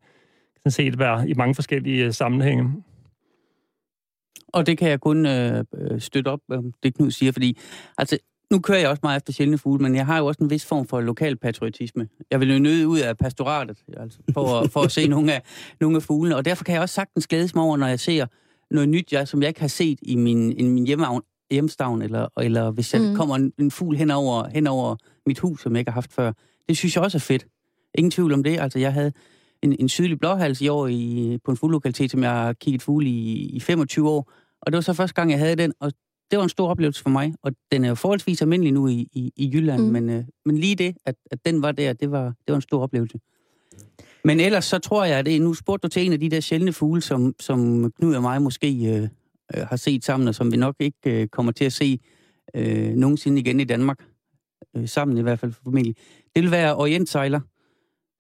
[0.56, 2.72] sådan set være i mange forskellige øh, sammenhænge.
[4.52, 6.40] Og det kan jeg kun øh, øh støtte op,
[6.82, 7.58] det Knud siger, fordi
[7.98, 8.18] altså,
[8.54, 10.64] nu kører jeg også meget efter sjældne fugle, men jeg har jo også en vis
[10.64, 12.08] form for lokal patriotisme.
[12.30, 15.42] Jeg vil jo nøde ud af pastoratet, altså, for, for at se nogle af,
[15.80, 18.26] nogle af fuglene, og derfor kan jeg også sagtens glædes mig over, når jeg ser
[18.70, 22.28] noget nyt, jeg, som jeg ikke har set i min, i min hjemmeavn, hjemstavn, eller,
[22.40, 23.16] eller hvis der mm.
[23.16, 24.96] kommer en, en fugl hen over, hen over
[25.26, 26.32] mit hus, som jeg ikke har haft før.
[26.68, 27.46] Det synes jeg også er fedt.
[27.94, 28.60] Ingen tvivl om det.
[28.60, 29.12] Altså, jeg havde
[29.62, 33.08] en, en sydlig blåhals i år i, på en fuglelokalitet, som jeg har kigget fugle
[33.08, 34.32] i, i 25 år.
[34.60, 35.92] Og det var så første gang, jeg havde den, og
[36.30, 37.34] det var en stor oplevelse for mig.
[37.42, 39.92] Og den er jo forholdsvis almindelig nu i, i, i Jylland, mm.
[39.92, 42.62] men, øh, men lige det, at, at den var der, det var, det var en
[42.62, 43.18] stor oplevelse.
[44.24, 46.40] Men ellers så tror jeg, at det, nu spurgte du til en af de der
[46.40, 49.08] sjældne fugle, som, som Knud og mig måske øh,
[49.56, 51.98] øh, har set sammen, og som vi nok ikke øh, kommer til at se
[52.54, 54.04] øh, nogensinde igen i Danmark.
[54.76, 55.96] Øh, sammen i hvert fald formentlig.
[56.34, 57.40] Det vil være Orientsejler,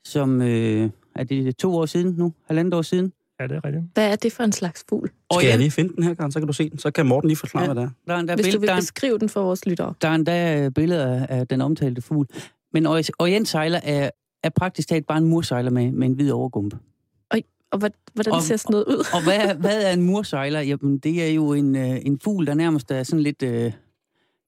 [0.04, 3.12] som øh, er det to år siden nu, halvandet år siden.
[3.40, 3.84] Ja, det er rigtigt.
[3.94, 5.10] Hvad er det for en slags fugl?
[5.32, 6.32] Skal jeg lige finde den her, Karen?
[6.32, 6.78] Så kan du se den.
[6.78, 7.92] Så kan Morten lige forklare, ja, hvad det er.
[8.06, 9.94] Der er endda Hvis billed, du vil beskrive den for vores lyttere.
[10.02, 12.26] Der er endda billeder af den omtalte fugl.
[12.72, 14.10] Men Orientsejler er,
[14.42, 16.78] er praktisk talt bare en mursejler med, med en hvid overgumpe.
[17.74, 19.04] Og hvordan og, ser sådan noget ud?
[19.14, 20.60] og hvad, hvad er en mursejler?
[20.60, 23.72] Jamen, det er jo en, øh, en fugl, der nærmest er sådan lidt, øh,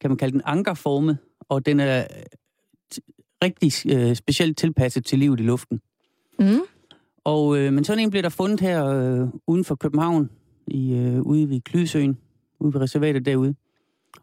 [0.00, 1.18] kan man kalde den ankerformet,
[1.48, 2.06] og den er
[3.44, 5.80] rigtig øh, specielt tilpasset til livet i luften.
[6.38, 6.60] Mm.
[7.26, 10.30] Og, øh, men sådan en blev der fundet her øh, uden for København,
[10.66, 12.18] i, øh, ude ved Klysøen,
[12.60, 13.54] ude ved reservatet derude.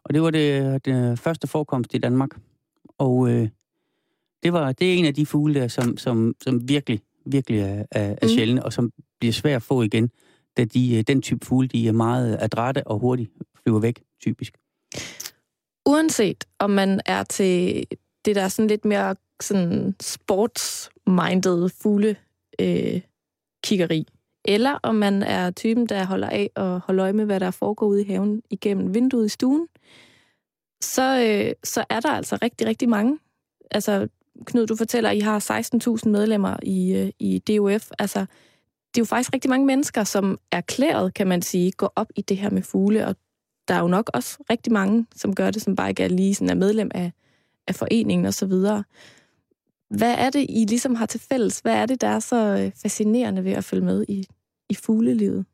[0.04, 2.30] Og det var det, det første forekomst i Danmark.
[2.98, 3.48] Og øh,
[4.42, 7.84] det, var, det er en af de fugle der, som, som, som virkelig virkelig er,
[7.90, 8.28] er, er mm.
[8.28, 10.10] sjældne, og som bliver svært at få igen,
[10.56, 13.30] da de, øh, den type fugle, de er meget adrette og hurtigt
[13.62, 14.58] flyver væk, typisk.
[15.86, 17.84] Uanset om man er til
[18.24, 22.16] det der sådan lidt mere sådan sports-minded fugle
[22.60, 23.00] øh,
[23.64, 24.06] kiggeri,
[24.44, 27.86] eller om man er typen, der holder af og holder øje med, hvad der foregår
[27.86, 29.68] ude i haven igennem vinduet i stuen,
[30.82, 33.18] så, øh, så er der altså rigtig, rigtig mange.
[33.70, 34.08] Altså,
[34.46, 35.38] Knud, du fortæller, at I har
[36.04, 37.90] 16.000 medlemmer i, øh, i DOF.
[37.98, 38.20] Altså,
[38.94, 42.22] det er jo faktisk rigtig mange mennesker, som erklæret, kan man sige, går op i
[42.22, 43.16] det her med fugle, og
[43.68, 46.34] der er jo nok også rigtig mange, som gør det, som bare ikke er lige
[46.34, 47.12] sådan er medlem af,
[47.68, 48.52] af foreningen osv.
[49.98, 51.60] Hvad er det, I ligesom har til fælles?
[51.60, 54.24] Hvad er det, der er så øh, fascinerende ved at følge med i,
[54.70, 55.46] i fuglelivet?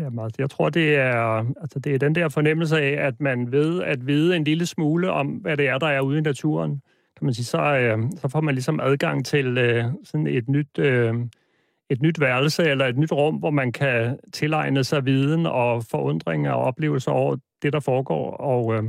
[0.00, 3.82] Jamen, jeg tror, det er, altså, det er den der fornemmelse af, at man ved
[3.82, 6.80] at vide en lille smule om, hvad det er, der er ude i naturen.
[7.16, 10.78] Kan man sige, så, øh, så får man ligesom adgang til øh, sådan et nyt,
[10.78, 11.14] øh,
[11.90, 16.52] et nyt værelse eller et nyt rum, hvor man kan tilegne sig viden og forundringer
[16.52, 18.30] og oplevelser over det, der foregår.
[18.30, 18.82] Og, øh,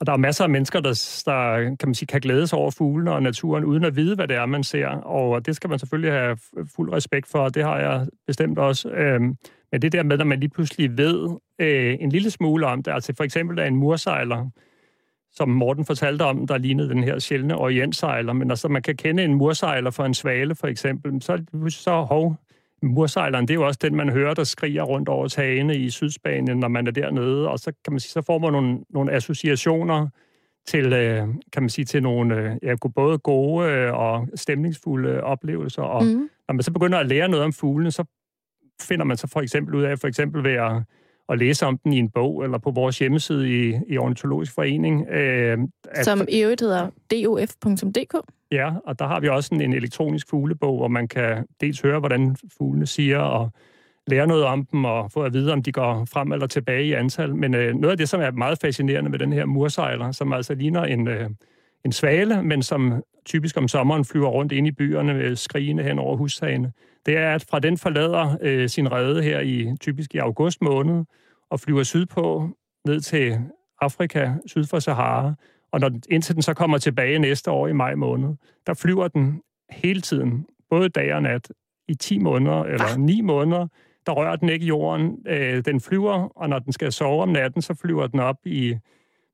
[0.00, 3.12] og der er masser af mennesker, der, der kan, man sige, kan glædes over fuglene
[3.12, 4.86] og naturen, uden at vide, hvad det er, man ser.
[4.88, 6.38] Og det skal man selvfølgelig have
[6.76, 8.88] fuld respekt for, og det har jeg bestemt også.
[8.88, 9.36] Øhm,
[9.72, 11.28] men det der med, at man lige pludselig ved
[11.58, 14.50] øh, en lille smule om det, altså for eksempel, der er en mursejler,
[15.32, 19.24] som Morten fortalte om, der lignede den her sjældne orientsejler, men altså man kan kende
[19.24, 22.36] en mursejler for en svale for eksempel, så, så hov,
[22.86, 26.58] mursejleren, det er jo også den, man hører, der skriger rundt over tagene i Sydspanien,
[26.58, 30.08] når man er dernede, og så kan man sige, så får man nogle, nogle associationer
[30.68, 35.82] til, øh, kan man sige, til nogle øh, ja, både gode øh, og stemningsfulde oplevelser,
[35.82, 36.28] og mm.
[36.48, 38.04] når man så begynder at lære noget om fuglene, så
[38.82, 40.82] finder man så for eksempel ud af, for eksempel ved at,
[41.28, 45.08] at læse om den i en bog, eller på vores hjemmeside i, i Ornitologisk Forening.
[45.08, 45.58] Øh,
[45.88, 48.14] at, Som i øvrigt hedder dof.dk.
[48.52, 51.98] Ja, og der har vi også en, en elektronisk fuglebog, hvor man kan dels høre,
[51.98, 53.50] hvordan fuglene siger, og
[54.06, 56.92] lære noget om dem, og få at vide, om de går frem eller tilbage i
[56.92, 57.34] antal.
[57.34, 60.54] Men øh, noget af det, som er meget fascinerende med den her mursejler, som altså
[60.54, 61.30] ligner en, øh,
[61.84, 65.98] en svale, men som typisk om sommeren flyver rundt ind i byerne med skrigende hen
[65.98, 66.72] over hustagene,
[67.06, 71.04] det er, at fra den forlader øh, sin rede her i typisk i august måned,
[71.50, 72.50] og flyver sydpå
[72.84, 73.38] ned til
[73.80, 75.34] Afrika, syd for Sahara,
[75.72, 78.28] og når, indtil den så kommer tilbage næste år i maj måned,
[78.66, 79.40] der flyver den
[79.70, 81.52] hele tiden, både dag og nat,
[81.88, 83.66] i 10 måneder eller 9 måneder,
[84.06, 85.18] der rører den ikke jorden.
[85.28, 88.76] Øh, den flyver, og når den skal sove om natten, så flyver den op i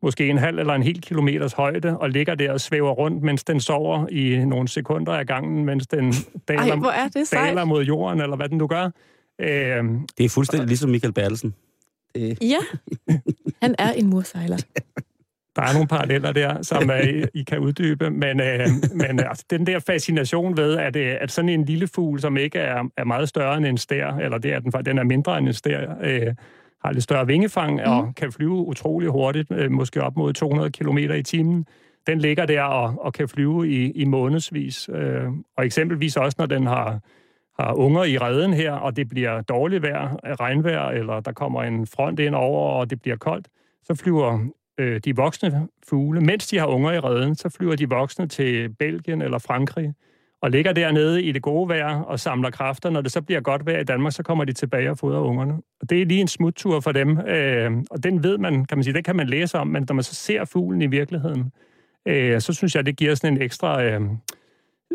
[0.03, 3.45] måske en halv eller en hel kilometers højde, og ligger der og svæver rundt, mens
[3.45, 6.13] den sover i nogle sekunder af gangen, mens den
[6.49, 8.91] daler, Ej, er daler mod jorden, eller hvad den nu gør.
[9.39, 9.85] Øh,
[10.19, 11.55] det er fuldstændig ligesom Michael Bertelsen.
[12.15, 12.39] Det...
[12.41, 12.59] Ja,
[13.63, 14.59] han er en mursejler.
[15.57, 19.67] Der er nogle paralleller der, som uh, I kan uddybe, men, uh, men altså, den
[19.67, 23.29] der fascination ved, at, uh, at sådan en lille fugl, som ikke er, er meget
[23.29, 26.35] større end en stær, eller det er den, den er mindre end en stær, uh,
[26.85, 27.93] har lidt større vingefang mm.
[27.93, 31.67] og kan flyve utrolig hurtigt, uh, måske op mod 200 km i timen.
[32.07, 34.89] Den ligger der og, og kan flyve i, i månedsvis.
[34.89, 34.97] Uh,
[35.57, 37.01] og eksempelvis også, når den har,
[37.59, 41.87] har unger i redden her, og det bliver dårligt vejr, regnvejr, eller der kommer en
[41.87, 43.49] front ind over, og det bliver koldt,
[43.85, 44.47] så flyver
[44.79, 48.69] øh, de voksne fugle, mens de har unger i redden, så flyver de voksne til
[48.79, 49.95] Belgien eller Frankrig,
[50.43, 52.91] og ligger dernede i det gode vejr og samler kræfter.
[52.91, 55.55] Når det så bliver godt vejr i Danmark, så kommer de tilbage og fodrer ungerne.
[55.81, 58.85] Og det er lige en smuttur for dem, øh, og den ved man, kan man
[58.85, 61.53] sige, det kan man læse om, men når man så ser fuglen i virkeligheden,
[62.09, 63.85] øh, så synes jeg, det giver sådan en ekstra...
[63.85, 64.01] Øh,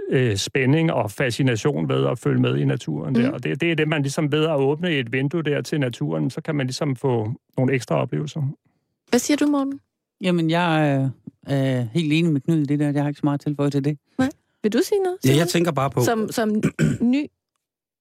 [0.10, 3.28] øh, spænding og fascination ved at følge med i naturen der.
[3.28, 3.34] Mm.
[3.34, 6.30] Og det, det er det, man ligesom ved at åbne et vindue der til naturen,
[6.30, 8.42] så kan man ligesom få nogle ekstra oplevelser.
[9.18, 9.80] Hvad siger du, Morten?
[10.22, 11.10] Jamen, jeg er
[11.50, 12.92] øh, helt enig med Knud i det der.
[12.92, 13.98] Jeg har ikke så meget tilføje til det.
[14.18, 14.30] Nej.
[14.64, 15.18] Vil du sige noget?
[15.26, 16.04] Ja, jeg tænker bare på...
[16.04, 16.50] Som, som
[17.14, 17.28] ny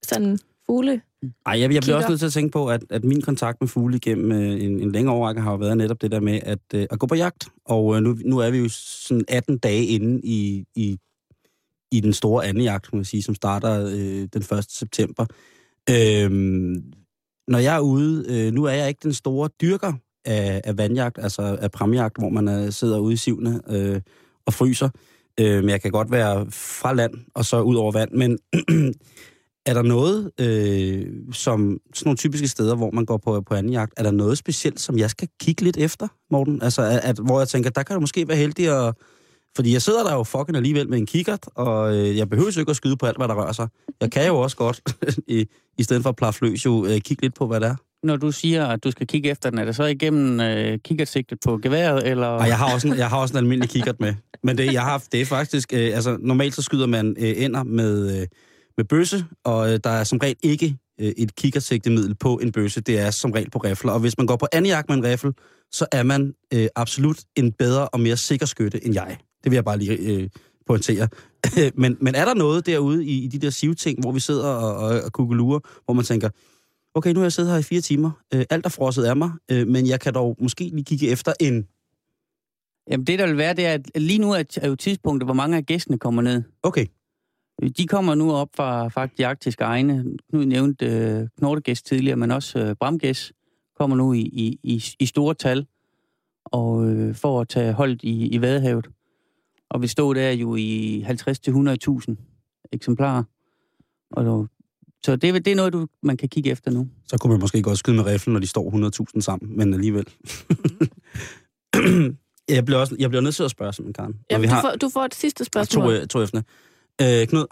[0.03, 1.01] sådan fugle
[1.45, 3.67] Ej, jeg, jeg bliver også nødt til at tænke på, at, at min kontakt med
[3.67, 6.59] fugle igennem øh, en, en længere overrække har jo været netop det der med at,
[6.73, 7.47] øh, at gå på jagt.
[7.65, 10.97] Og øh, nu, nu er vi jo sådan 18 dage inde i, i,
[11.91, 14.65] i den store anden jagt, man sige, som starter øh, den 1.
[14.69, 15.25] september.
[15.89, 16.31] Øh,
[17.47, 19.93] når jeg er ude, øh, nu er jeg ikke den store dyrker
[20.27, 24.01] af, af vandjagt, altså af pramjagt, hvor man er, sidder ude i sivene øh,
[24.45, 24.89] og fryser.
[25.39, 28.11] Øh, men jeg kan godt være fra land og så ud over vand.
[28.11, 28.37] Men
[29.69, 33.71] er der noget, øh, som sådan nogle typiske steder, hvor man går på, på anden
[33.71, 36.61] jagt, er der noget specielt, som jeg skal kigge lidt efter, Morten?
[36.61, 38.95] Altså, at, at, hvor jeg tænker, der kan du måske være heldig at...
[39.55, 42.59] Fordi jeg sidder der jo fucking alligevel med en kikkert, og øh, jeg behøver jo
[42.59, 43.67] ikke at skyde på alt, hvad der rører sig.
[44.01, 44.81] Jeg kan jo også godt,
[45.27, 45.47] i,
[45.77, 47.75] i stedet for at plafløs, jo øh, kigge lidt på, hvad der er
[48.07, 51.37] når du siger, at du skal kigge efter den, er det så igennem øh, kikkertsigtet
[51.45, 52.27] på geværet, eller?
[52.27, 54.13] Ej, jeg har også en, jeg har også en almindelig kikkert med.
[54.43, 57.63] Men det, jeg har, det er faktisk, øh, altså normalt så skyder man øh, ender
[57.63, 58.27] med, øh,
[58.77, 62.81] med bøsse, og øh, der er som regel ikke øh, et kikkersigtemiddel på en bøsse.
[62.81, 63.91] Det er som regel på rifler.
[63.91, 65.33] Og hvis man går på anden jagt med en riffel,
[65.71, 69.17] så er man øh, absolut en bedre og mere sikker skytte end jeg.
[69.43, 70.29] Det vil jeg bare lige øh,
[70.67, 71.07] pointere.
[71.81, 74.75] men, men er der noget derude i, i de der sivting, hvor vi sidder og,
[74.75, 76.29] og, og kuggelurer, hvor man tænker,
[76.97, 79.31] okay, nu har jeg siddet her i fire timer, øh, alt er frosset af mig,
[79.51, 81.67] øh, men jeg kan dog måske lige kigge efter en...
[82.89, 85.57] Jamen det, der vil være, det er, at lige nu er jo tidspunktet, hvor mange
[85.57, 86.43] af gæstene kommer ned.
[86.63, 86.85] Okay.
[87.77, 90.05] De kommer nu op fra faktisk de arktiske egne.
[90.33, 93.31] Nu nævnte øh, Knortegæst tidligere, men også øh, Bramgæst
[93.79, 95.65] kommer nu i, i, i, i store tal,
[96.45, 98.89] og øh, for at tage holdt i, i Vadehavet.
[99.69, 102.15] Og vi stod der jo i 50-100.000
[102.71, 103.23] eksemplarer.
[104.11, 104.47] Og
[105.05, 106.87] så det, det er noget, du, man kan kigge efter nu.
[107.07, 108.71] Så kunne man måske godt skyde med riflen, når de står
[109.15, 110.07] 100.000 sammen, men alligevel.
[112.55, 114.15] jeg, bliver også, jeg bliver nødt til at spørge sådan, Karen.
[114.31, 115.85] Jamen, vi du, har får, du får et sidste spørgsmål.
[115.85, 116.41] to, øh, to efter.
[117.01, 117.45] Øh, Knud,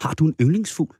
[0.00, 0.96] har du en yndlingsfugl?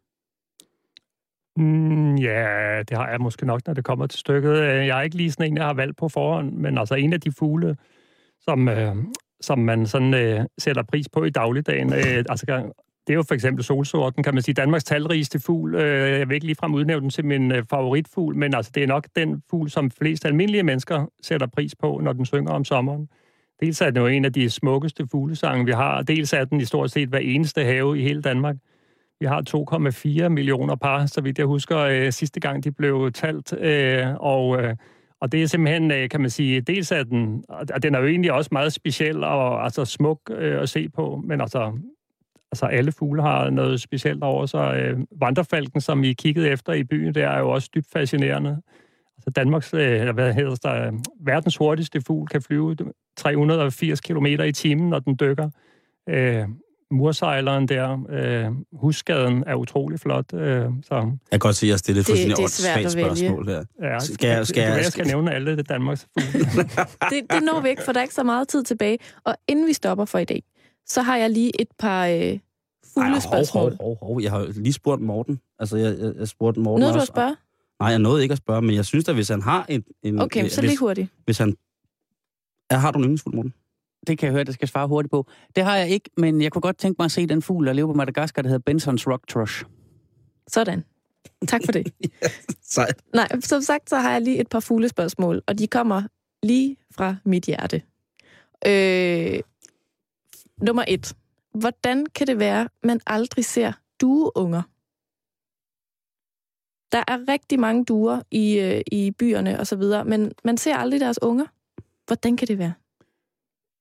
[1.57, 4.51] Mm, ja, det har jeg måske nok, når det kommer til stykket.
[4.51, 7.13] Øh, Jeg er ikke lige sådan en, jeg har valgt på forhånd, men altså en
[7.13, 7.77] af de fugle,
[8.41, 8.97] som, øh,
[9.41, 11.93] som man sådan øh, sætter pris på i dagligdagen.
[11.93, 12.73] Øh, altså,
[13.09, 14.55] det er jo for eksempel solsorten, kan man sige.
[14.55, 15.75] Danmarks talrigeste fugl.
[15.75, 18.87] Øh, jeg vil ikke ligefrem udnævne den til min øh, favoritfugl, men altså, det er
[18.87, 23.09] nok den fugl, som flest almindelige mennesker sætter pris på, når den synger om sommeren.
[23.61, 26.61] Dels er den jo en af de smukkeste fuglesange, vi har, og dels er den
[26.61, 28.57] i stort set hver eneste have i hele Danmark.
[29.21, 29.43] Vi har
[30.25, 33.53] 2,4 millioner par, så vidt jeg husker, øh, sidste gang de blev talt.
[33.53, 34.77] Øh, og, øh,
[35.21, 38.07] og det er simpelthen, øh, kan man sige, dels er den, og den er jo
[38.07, 41.73] egentlig også meget speciel og altså smuk øh, at se på, men altså,
[42.53, 44.77] altså alle fugle har noget specielt over sig.
[44.81, 48.51] Øh, vandrefalken, som I kiggede efter i byen, det er jo også dybt fascinerende.
[49.17, 52.77] Altså Danmarks, øh, eller hvad hedder der, verdens hurtigste fugl kan flyve
[53.17, 55.51] 380 km i timen, når den dykker.
[56.09, 56.45] Øh,
[56.91, 58.47] mursejleren der, øh,
[58.81, 60.35] husskaden er utrolig flot.
[60.35, 62.85] Øh, så Jeg kan godt se, at jeg stillede et Det- fuldstændig det er svært
[62.85, 63.65] åndssvagt spørgsmål her.
[63.83, 66.45] ja, Skal jeg- skal jeg- jeg skal nævne alle det Danmarks fugle.
[67.13, 68.99] Det, det når vi ikke, for der er ikke så meget tid tilbage.
[69.25, 70.43] Og inden vi stopper for i dag,
[70.89, 72.39] så har jeg lige et par øh, Ej,
[72.95, 73.77] fuglespørgsmål.
[73.81, 74.23] hov, hov, hov.
[74.23, 75.41] Jeg har lige spurgt Morten.
[75.59, 77.11] Altså, jeg, jeg, jeg spurgte Morten Noget du at også.
[77.13, 77.37] spørge?
[77.81, 79.85] Nej, jeg nåede ikke at spørge, men jeg synes da, hvis han har en...
[80.03, 81.09] en Okay, øh, så hvis, lige hurtigt.
[81.25, 81.57] Hvis han...
[82.71, 83.55] Ja, har du en yndlingsfugl, Morten?
[84.07, 85.27] Det kan jeg høre, det skal svare hurtigt på.
[85.57, 87.73] Det har jeg ikke, men jeg kunne godt tænke mig at se den fugl, der
[87.73, 89.65] lever på Madagaskar, der hedder Bensons Rock Thrush.
[90.49, 90.85] Sådan.
[91.49, 91.93] Tak for det.
[92.75, 93.03] Sejt.
[93.15, 96.03] Nej, som sagt, så har jeg lige et par fuglespørgsmål, og de kommer
[96.43, 97.83] lige fra mit hjerte.
[98.67, 99.41] Øh,
[100.63, 101.17] nummer et.
[101.55, 104.63] Hvordan kan det være, man aldrig ser dueunger?
[106.93, 110.77] Der er rigtig mange duer i, øh, i byerne og så videre, men man ser
[110.77, 111.47] aldrig deres unger.
[112.07, 112.73] Hvordan kan det være?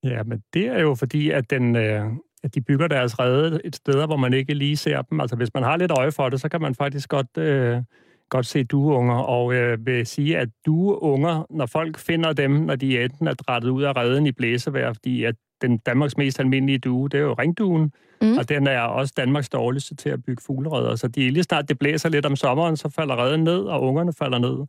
[0.04, 2.06] Ja, men det er jo fordi, at, den, øh,
[2.44, 5.22] at de bygger deres rede et sted, hvor man ikke lige ser dem.
[5.22, 7.82] Altså, hvis man har lidt øje for det, så kan man faktisk godt, øh,
[8.30, 9.16] godt se dueunger.
[9.16, 13.70] Og øh, vil sige, at dueunger, når folk finder dem, når de enten er drættet
[13.70, 17.34] ud af reden i blæsevejr, fordi at den Danmarks mest almindelige due, det er jo
[17.34, 17.92] ringduen,
[18.22, 18.38] Mm.
[18.38, 20.96] og den er også Danmarks dårligste til at bygge fuglereder.
[20.96, 24.14] Så de, lige snart det blæser lidt om sommeren, så falder reden ned, og ungerne
[24.14, 24.66] falder ned.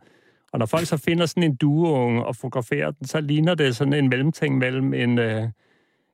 [0.52, 3.92] Og når folk så finder sådan en dueunge og fotograferer den, så ligner det sådan
[3.92, 5.42] en mellemting mellem en, øh,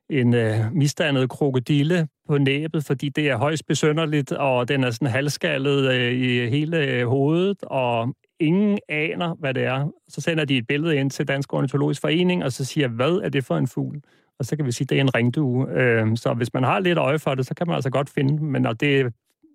[0.09, 5.07] en øh, misdannet krokodille på næbet, fordi det er højst besønderligt, og den er sådan
[5.07, 9.91] halvskaldet øh, i hele øh, hovedet, og ingen aner, hvad det er.
[10.07, 13.29] Så sender de et billede ind til Dansk Ornitologisk Forening, og så siger, hvad er
[13.29, 14.01] det for en fugl?
[14.39, 15.69] Og så kan vi sige, at det er en ringdue.
[15.69, 18.37] Øh, så hvis man har lidt øje for det, så kan man altså godt finde
[18.37, 19.09] dem, men og det er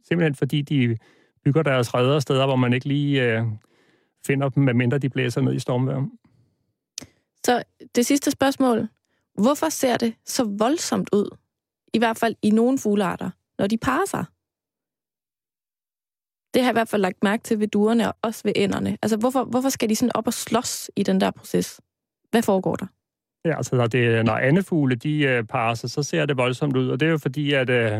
[0.09, 0.97] simpelthen fordi, de
[1.45, 3.47] bygger deres redder steder, hvor man ikke lige øh,
[4.27, 6.07] finder dem, medmindre de blæser ned i stormvejr.
[7.47, 7.63] Så
[7.95, 8.89] det sidste spørgsmål.
[9.35, 11.37] Hvorfor ser det så voldsomt ud,
[11.95, 14.25] i hvert fald i nogle fuglearter, når de parer sig?
[16.55, 18.99] Det har jeg i hvert fald lagt mærke til ved duerne og også ved ænderne.
[19.03, 21.81] Altså, hvorfor, hvorfor skal de sådan op og slås i den der proces?
[22.31, 22.87] Hvad foregår der?
[23.45, 26.89] Ja, altså når, det, når andefugle de øh, parer sig, så ser det voldsomt ud,
[26.89, 27.93] og det er jo fordi, at, øh,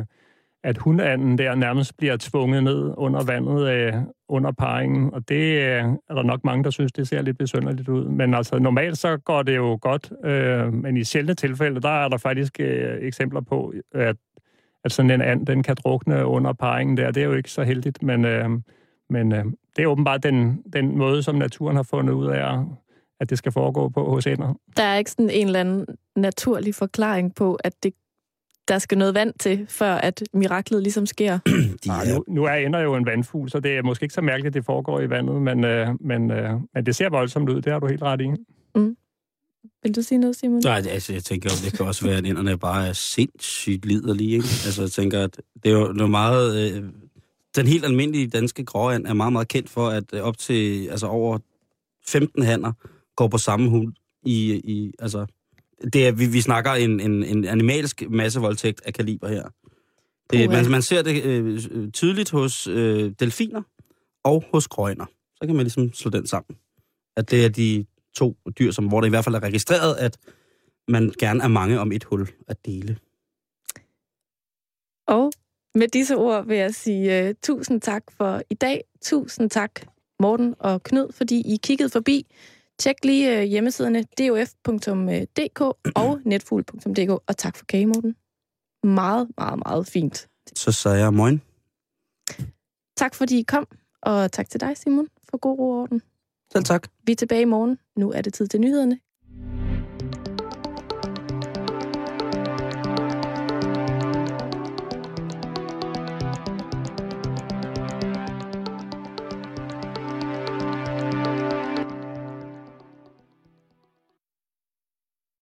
[0.65, 3.95] at hundanden der nærmest bliver tvunget ned under vandet øh,
[4.29, 7.89] under parringen, og det øh, er der nok mange, der synes, det ser lidt besynderligt
[7.89, 8.05] ud.
[8.05, 12.09] Men altså normalt så går det jo godt, øh, men i sjældne tilfælde, der er
[12.09, 14.17] der faktisk øh, eksempler på, at,
[14.85, 17.11] at sådan en and, den kan drukne under parringen der.
[17.11, 18.51] Det er jo ikke så heldigt, men, øh,
[19.11, 19.45] men øh,
[19.77, 22.65] det er åbenbart den, den måde, som naturen har fundet ud af, at
[23.29, 24.55] det skal foregå på hos ender.
[24.77, 27.95] Der er ikke sådan en eller anden naturlig forklaring på, at det,
[28.69, 31.39] der skal noget vand til, før at miraklet ligesom sker.
[31.85, 34.15] De Nej, er, nu, nu er ender jo en vandfugl, så det er måske ikke
[34.15, 37.49] så mærkeligt, at det foregår i vandet, men, øh, men, øh, men det ser voldsomt
[37.49, 38.31] ud, det har du helt ret i.
[39.83, 40.61] Vil du sige noget, Simon?
[40.65, 44.49] Nej, altså, jeg tænker, det kan også være, at inderne bare er sindssygt liderlige, ikke?
[44.67, 46.75] Altså, jeg tænker, at det er jo noget meget...
[46.77, 46.85] Øh,
[47.57, 51.39] den helt almindelige danske gråand er meget, meget kendt for, at op til altså over
[52.07, 52.73] 15 hanner
[53.21, 53.93] går på samme hund
[54.23, 54.37] i...
[54.75, 55.27] i altså,
[55.93, 59.49] det er, vi, vi snakker en, en, en animalsk massevoldtægt af kaliber her.
[60.31, 61.61] Det, man, man ser det øh,
[61.93, 63.63] tydeligt hos øh, delfiner
[64.25, 65.07] og hos gråænder.
[65.37, 66.57] Så kan man ligesom slå den sammen.
[67.17, 70.19] At det er de to dyr, som, hvor det i hvert fald er registreret, at
[70.89, 72.99] man gerne er mange om et hul at dele.
[75.09, 75.33] Og
[75.75, 78.85] med disse ord vil jeg sige uh, tusind tak for i dag.
[79.03, 79.81] Tusind tak,
[80.21, 82.27] Morten og Knud, fordi I kiggede forbi.
[82.81, 85.61] Tjek lige øh, hjemmesiderne dof.dk
[86.05, 88.17] og netfugl.dk, og tak for kage, Morten.
[88.83, 90.29] Meget, meget, meget fint.
[90.57, 91.43] Så sagde jeg morgen.
[92.97, 93.67] Tak fordi I kom,
[94.03, 96.03] og tak til dig, Simon, for god ro og orden.
[96.53, 96.89] Selv tak.
[97.05, 97.79] Vi er tilbage i morgen.
[97.97, 98.99] Nu er det tid til nyhederne.